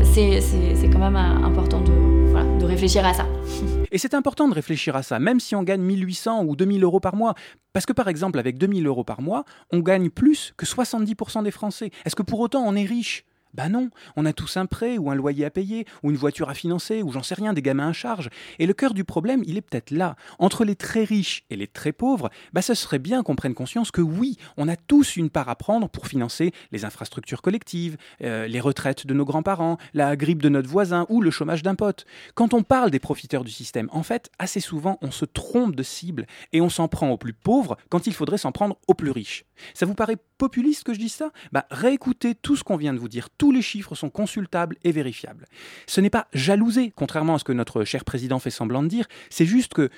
c'est 0.03 0.89
quand 0.91 0.99
même 0.99 1.17
important 1.17 1.81
de, 1.81 2.61
de 2.61 2.65
réfléchir 2.65 3.05
à 3.05 3.13
ça. 3.13 3.27
Et 3.91 3.99
c'est 3.99 4.15
important 4.15 4.49
de 4.49 4.55
réfléchir 4.55 4.97
à 4.97 5.03
ça, 5.03 5.19
même 5.19 5.41
si 5.41 5.55
on 5.55 5.63
gagne 5.63 5.83
1800 5.83 6.45
ou 6.45 6.57
2000 6.57 6.83
euros 6.85 7.01
par 7.01 7.17
mois. 7.17 7.35
Parce 7.73 7.87
que 7.87 7.93
par 7.93 8.09
exemple, 8.09 8.39
avec 8.39 8.59
2000 8.59 8.87
euros 8.87 9.05
par 9.05 9.21
mois, 9.21 9.45
on 9.71 9.81
gagne 9.81 10.11
plus 10.11 10.55
que 10.57 10.67
70% 10.67 11.43
des 11.43 11.51
Français. 11.51 11.91
Est-ce 12.05 12.17
que 12.17 12.23
pour 12.23 12.41
autant 12.41 12.63
on 12.67 12.75
est 12.75 12.85
riche? 12.85 13.25
Bah 13.57 13.71
non, 13.71 13.89
on 14.17 14.27
a 14.27 14.35
tous 14.35 14.59
un 14.59 14.67
prêt 14.67 14.99
ou 14.99 15.11
un 15.11 15.15
loyer 15.15 15.47
à 15.47 15.51
payer, 15.51 15.87
ou 16.03 16.11
une 16.11 16.17
voiture 16.17 16.51
à 16.51 16.55
financer, 16.55 17.03
ou 17.03 17.11
j'en 17.11 17.23
sais 17.23 17.35
rien, 17.35 17.55
des 17.55 17.63
gamins 17.63 17.89
à 17.89 17.93
charge. 17.93 18.29
Et 18.59 18.67
le 18.67 18.75
cœur 18.75 18.93
du 18.93 19.05
problème, 19.05 19.43
il 19.47 19.57
est 19.57 19.63
peut-être 19.63 19.91
là. 19.91 20.17
Entre 20.39 20.65
les 20.65 20.77
très 20.77 21.05
riches 21.05 21.45
et 21.49 21.57
les 21.57 21.67
très 21.67 21.93
pauvres, 21.93 22.31
bah 22.53 22.61
ce 22.61 22.75
serait 22.75 22.99
bien 22.99 23.23
qu'on 23.23 23.35
prenne 23.35 23.55
conscience 23.55 23.91
que 23.91 24.03
oui, 24.03 24.37
on 24.59 24.69
a 24.69 24.77
tous 24.77 25.17
une 25.17 25.31
part 25.31 25.49
à 25.49 25.57
prendre 25.57 25.89
pour 25.89 26.07
financer 26.07 26.53
les 26.71 26.85
infrastructures 26.85 27.41
collectives, 27.41 27.97
euh, 28.23 28.47
les 28.47 28.61
retraites 28.61 29.07
de 29.07 29.15
nos 29.15 29.25
grands-parents, 29.25 29.79
la 29.95 30.17
grippe 30.17 30.43
de 30.43 30.51
notre 30.51 30.69
voisin 30.69 31.07
ou 31.09 31.23
le 31.23 31.31
chômage 31.31 31.63
d'un 31.63 31.75
pote. 31.75 32.05
Quand 32.35 32.53
on 32.53 32.63
parle 32.63 32.91
des 32.91 32.99
profiteurs 32.99 33.45
du 33.45 33.51
système, 33.51 33.89
en 33.91 34.03
fait, 34.03 34.31
assez 34.39 34.61
souvent, 34.61 34.99
on 35.01 35.11
se 35.11 35.25
trompe 35.25 35.75
de 35.75 35.83
cible 35.83 36.27
et 36.53 36.61
on 36.61 36.69
s'en 36.69 36.89
prend 36.89 37.11
aux 37.11 37.17
plus 37.17 37.33
pauvres 37.33 37.79
quand 37.89 38.07
il 38.07 38.13
faudrait 38.13 38.39
s'en 38.39 38.53
prendre 38.53 38.77
aux 38.87 38.95
plus 38.95 39.11
riches. 39.11 39.46
Ça 39.75 39.87
vous 39.87 39.95
paraît 39.95 40.17
populiste 40.39 40.85
que 40.85 40.95
je 40.95 40.99
dise 40.99 41.15
ça? 41.15 41.31
Bah 41.53 41.67
réécoutez 41.71 42.35
tout 42.35 42.57
ce 42.57 42.65
qu'on 42.65 42.77
vient 42.77 42.95
de 42.95 42.99
vous 42.99 43.09
dire, 43.09 43.31
tous 43.31 43.53
les 43.53 43.63
chiffres 43.63 43.95
sont 43.95 44.11
consultables 44.11 44.77
et 44.85 44.93
vérifiables. 44.93 45.47
Ce 45.87 46.01
n'est 46.01 46.11
pas 46.11 46.29
jalousé, 46.33 46.93
contrairement 46.95 47.35
à 47.35 47.39
ce 47.39 47.45
que 47.45 47.53
notre 47.53 47.85
cher 47.85 48.05
président 48.05 48.39
fait 48.39 48.51
semblant 48.51 48.83
de 48.83 48.89
dire, 48.89 49.07
c'est 49.31 49.47
juste 49.47 49.75
que 49.75 49.91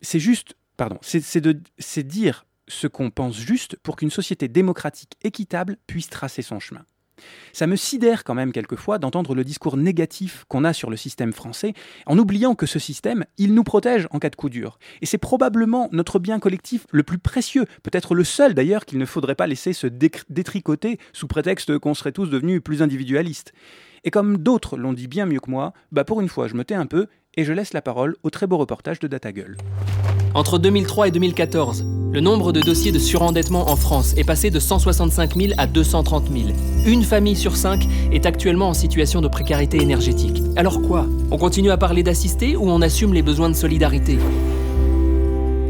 c'est 0.00 0.20
juste 0.20 0.54
pardon, 0.76 0.98
c'est 1.02 2.06
dire 2.06 2.46
ce 2.68 2.86
qu'on 2.86 3.10
pense 3.10 3.36
juste 3.36 3.76
pour 3.82 3.96
qu'une 3.96 4.10
société 4.10 4.48
démocratique 4.48 5.16
équitable 5.22 5.76
puisse 5.86 6.08
tracer 6.08 6.42
son 6.42 6.60
chemin. 6.60 6.84
Ça 7.52 7.66
me 7.66 7.76
sidère 7.76 8.24
quand 8.24 8.34
même 8.34 8.52
quelquefois 8.52 8.98
d'entendre 8.98 9.34
le 9.34 9.44
discours 9.44 9.76
négatif 9.76 10.44
qu'on 10.48 10.64
a 10.64 10.72
sur 10.72 10.90
le 10.90 10.96
système 10.96 11.32
français, 11.32 11.74
en 12.06 12.18
oubliant 12.18 12.54
que 12.54 12.66
ce 12.66 12.78
système, 12.78 13.24
il 13.38 13.54
nous 13.54 13.64
protège 13.64 14.08
en 14.10 14.18
cas 14.18 14.30
de 14.30 14.36
coup 14.36 14.48
dur. 14.48 14.78
Et 15.00 15.06
c'est 15.06 15.18
probablement 15.18 15.88
notre 15.92 16.18
bien 16.18 16.38
collectif 16.38 16.86
le 16.90 17.02
plus 17.02 17.18
précieux, 17.18 17.66
peut-être 17.82 18.14
le 18.14 18.24
seul 18.24 18.54
d'ailleurs 18.54 18.84
qu'il 18.84 18.98
ne 18.98 19.06
faudrait 19.06 19.34
pas 19.34 19.46
laisser 19.46 19.72
se 19.72 19.86
détricoter 19.86 20.98
sous 21.12 21.26
prétexte 21.26 21.78
qu'on 21.78 21.94
serait 21.94 22.12
tous 22.12 22.30
devenus 22.30 22.62
plus 22.62 22.82
individualistes. 22.82 23.52
Et 24.04 24.10
comme 24.10 24.38
d'autres 24.38 24.76
l'ont 24.76 24.92
dit 24.92 25.06
bien 25.06 25.26
mieux 25.26 25.40
que 25.40 25.50
moi, 25.50 25.72
bah 25.92 26.04
pour 26.04 26.20
une 26.20 26.28
fois 26.28 26.48
je 26.48 26.54
me 26.54 26.64
tais 26.64 26.74
un 26.74 26.86
peu 26.86 27.06
et 27.34 27.44
je 27.44 27.52
laisse 27.52 27.72
la 27.72 27.82
parole 27.82 28.16
au 28.22 28.30
très 28.30 28.46
beau 28.46 28.58
reportage 28.58 28.98
de 28.98 29.06
DataGull. 29.06 29.56
Entre 30.34 30.58
2003 30.58 31.08
et 31.08 31.10
2014, 31.10 31.84
le 32.10 32.20
nombre 32.20 32.52
de 32.52 32.60
dossiers 32.60 32.90
de 32.90 32.98
surendettement 32.98 33.70
en 33.70 33.76
France 33.76 34.14
est 34.16 34.24
passé 34.24 34.50
de 34.50 34.58
165 34.58 35.36
000 35.36 35.52
à 35.58 35.66
230 35.66 36.24
000. 36.32 36.48
Une 36.86 37.02
famille 37.02 37.36
sur 37.36 37.54
cinq 37.54 37.86
est 38.12 38.24
actuellement 38.24 38.70
en 38.70 38.74
situation 38.74 39.20
de 39.20 39.28
précarité 39.28 39.82
énergétique. 39.82 40.42
Alors 40.56 40.80
quoi? 40.80 41.06
On 41.30 41.36
continue 41.36 41.70
à 41.70 41.76
parler 41.76 42.02
d'assister 42.02 42.56
ou 42.56 42.70
on 42.70 42.80
assume 42.80 43.12
les 43.12 43.22
besoins 43.22 43.50
de 43.50 43.54
solidarité? 43.54 44.18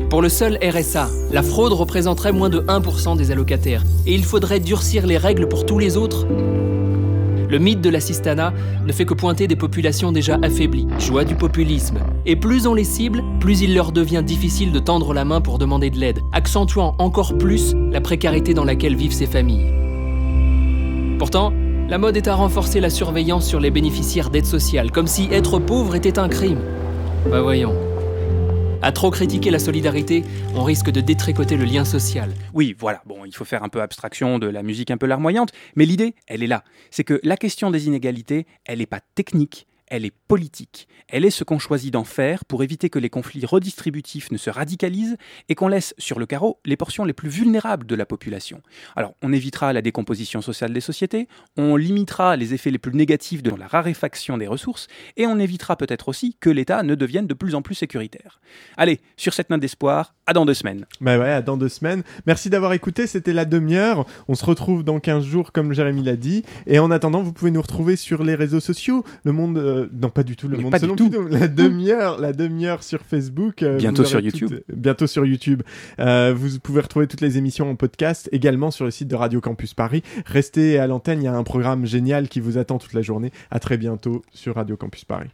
Pour 0.09 0.23
le 0.23 0.29
seul 0.29 0.59
RSA, 0.63 1.09
la 1.33 1.43
fraude 1.43 1.73
représenterait 1.73 2.33
moins 2.33 2.51
de 2.51 2.61
1% 2.61 3.17
des 3.17 3.33
allocataires. 3.33 3.83
Et 4.07 4.15
il 4.15 4.23
faudrait 4.23 4.61
durcir 4.61 5.07
les 5.07 5.19
règles 5.19 5.49
pour 5.49 5.67
tous 5.67 5.81
les 5.81 5.97
autres? 5.97 6.27
Le 7.53 7.59
mythe 7.59 7.83
de 7.83 7.91
l'assistanat 7.91 8.55
ne 8.87 8.93
fait 8.93 9.05
que 9.05 9.13
pointer 9.13 9.47
des 9.47 9.57
populations 9.57 10.11
déjà 10.11 10.39
affaiblies, 10.41 10.89
joie 10.99 11.25
du 11.25 11.35
populisme. 11.35 11.99
Et 12.25 12.35
plus 12.35 12.67
on 12.67 12.73
les 12.73 12.83
cible, 12.83 13.23
plus 13.41 13.61
il 13.61 13.75
leur 13.75 13.93
devient 13.93 14.23
difficile 14.25 14.73
de 14.73 14.79
tendre 14.79 15.13
la 15.13 15.27
main 15.27 15.43
pour 15.43 15.59
demander 15.59 15.91
de 15.91 15.99
l'aide, 15.99 16.21
accentuant 16.33 16.95
encore 16.99 17.37
plus 17.37 17.75
la 17.75 18.01
précarité 18.01 18.55
dans 18.55 18.65
laquelle 18.65 18.97
vivent 18.97 19.13
ces 19.13 19.27
familles. 19.27 19.71
Pourtant, 21.19 21.53
la 21.91 21.99
mode 21.99 22.17
est 22.17 22.27
à 22.27 22.35
renforcer 22.35 22.81
la 22.81 22.89
surveillance 22.89 23.47
sur 23.47 23.61
les 23.61 23.71
bénéficiaires 23.71 24.31
d'aide 24.31 24.47
sociale, 24.47 24.91
comme 24.91 25.07
si 25.07 25.29
être 25.31 25.59
pauvre 25.59 25.95
était 25.95 26.19
un 26.19 26.31
crime. 26.31 26.61
Bah 27.31 27.43
voyons. 27.43 27.75
À 28.85 28.91
trop 28.91 29.13
critiquer 29.13 29.53
la 29.53 29.61
solidarité, 29.61 30.25
on 30.57 30.65
risque 30.65 30.91
de 30.91 31.01
détricoter 31.01 31.57
le 31.57 31.65
lien 31.65 31.85
social. 31.85 32.35
Oui, 32.53 32.75
voilà, 32.77 33.01
bon, 33.07 33.25
il 33.25 33.33
faut 33.33 33.45
faire 33.45 33.63
un 33.63 33.69
peu 33.69 33.81
abstraction 33.81 34.41
de 34.41 34.49
la 34.49 34.65
musique 34.65 34.91
un 34.91 34.97
peu 34.97 35.07
larmoyante, 35.07 35.53
mais 35.77 35.87
l'idée, 35.87 36.17
elle 36.27 36.43
est 36.43 36.49
là. 36.49 36.65
C'est 36.91 37.05
que 37.05 37.21
la 37.23 37.37
question 37.37 37.71
des 37.71 37.87
inégalités, 37.87 38.45
elle 38.65 38.81
n'est 38.81 38.87
pas 38.87 38.99
technique, 39.15 39.69
elle 39.93 40.07
est 40.07 40.15
politique. 40.27 40.89
Elle 41.07 41.27
est 41.27 41.31
ce 41.31 41.45
qu'on 41.45 41.59
choisit 41.59 41.93
d'en 41.93 42.05
faire 42.05 42.47
pour 42.47 42.63
éviter 42.63 42.89
que 42.89 42.99
les 42.99 43.11
conflits 43.11 43.45
redistributifs 43.45 44.31
ne 44.31 44.39
se 44.39 44.49
radicalisent 44.49 45.19
et 45.51 45.55
qu'on 45.55 45.69
laisse 45.69 45.95
sur 45.99 46.19
le 46.19 46.25
carreau 46.25 46.59
les 46.65 46.79
portions 46.79 47.05
les 47.05 47.13
plus 47.13 47.29
vulnérables 47.29 47.87
de 47.87 47.95
la 47.95 48.07
population. 48.07 48.63
Alors, 48.97 49.13
on 49.21 49.35
évitera 49.35 49.75
la 49.75 49.83
décomposition 49.83 50.41
sociale 50.41 50.73
des 50.73 50.81
sociétés, 50.81 51.29
on 51.59 51.77
limitera 51.77 52.37
les 52.37 52.55
effets 52.55 52.71
les 52.71 52.79
plus 52.79 52.95
négatifs 52.95 53.43
de 53.43 53.55
la 53.55 53.67
raréfaction 53.67 54.39
des 54.39 54.47
ressources 54.47 54.89
et 55.19 55.27
on 55.27 55.39
évitera 55.39 55.77
peut-être 55.77 56.09
aussi 56.09 56.39
que 56.41 56.49
l'État 56.49 56.83
ne 56.83 56.95
devienne 56.95 57.27
de 57.27 57.35
plus 57.35 57.55
en 57.55 57.61
plus 57.61 57.75
sécuritaire. 57.75 58.41
Allez, 58.79 58.99
sur 59.19 59.35
cette 59.35 59.51
note 59.51 59.61
d'espoir, 59.61 60.15
à 60.27 60.33
dans 60.33 60.47
deux 60.47 60.55
semaines. 60.55 60.87
Bah 61.03 61.19
ouais, 61.19 61.33
à 61.33 61.43
dans 61.43 61.59
deux 61.59 61.69
semaines. 61.69 62.03
Merci 62.27 62.49
d'avoir 62.49 62.73
écouté, 62.73 63.07
c'était 63.07 63.35
la 63.35 63.45
demi-heure. 63.45 64.07
On 64.27 64.35
se 64.35 64.47
retrouve 64.47 64.85
dans 64.85 65.01
15 65.01 65.23
jours, 65.23 65.53
comme 65.53 65.75
Jérémy 65.75 66.03
l'a 66.03 66.17
dit. 66.17 66.45
Et 66.67 66.79
en 66.79 66.91
attendant, 66.91 67.23
vous 67.23 67.35
pouvez 67.35 67.51
nous 67.51 67.61
retrouver 67.61 67.97
sur 67.97 68.25
les 68.25 68.35
réseaux 68.35 68.61
sociaux. 68.61 69.05
Le 69.25 69.33
monde. 69.33 69.59
Euh, 69.59 69.82
non, 69.93 70.11
pas 70.11 70.23
du 70.23 70.37
tout, 70.37 70.49
le 70.49 70.59
monde 70.59 70.77
selon 70.77 70.97
tout. 70.97 71.11
La 71.31 71.49
demi-heure, 71.49 72.21
la 72.21 72.33
demi-heure 72.33 72.83
sur 72.83 73.03
Facebook. 73.03 73.63
Euh, 73.63 73.77
bientôt 73.77 74.05
sur 74.05 74.21
YouTube. 74.21 74.61
bientôt 74.73 75.07
sur 75.07 75.25
YouTube. 75.25 75.63
Euh, 75.99 76.35
vous 76.37 76.59
pouvez 76.61 76.81
retrouver 76.81 77.07
toutes 77.07 77.21
les 77.21 77.39
émissions 77.39 77.71
en 77.71 77.77
podcast, 77.77 78.29
également 78.33 78.71
sur 78.71 78.85
le 78.85 78.91
site 78.91 79.09
de 79.09 79.17
Radio 79.17 79.41
Campus 79.41 79.75
Paris. 79.75 80.03
Restez 80.27 80.79
à 80.79 80.87
l'antenne, 80.87 81.23
il 81.23 81.25
y 81.25 81.29
a 81.29 81.35
un 81.35 81.45
programme 81.45 81.87
génial 81.87 82.29
qui 82.29 82.41
vous 82.41 82.59
attend 82.59 82.79
toute 82.79 82.95
la 82.95 83.03
journée. 83.03 83.33
À 83.51 83.59
très 83.59 83.79
bientôt 83.79 84.23
sur 84.33 84.55
Radio 84.57 84.77
Campus 84.77 85.05
Paris. 85.05 85.31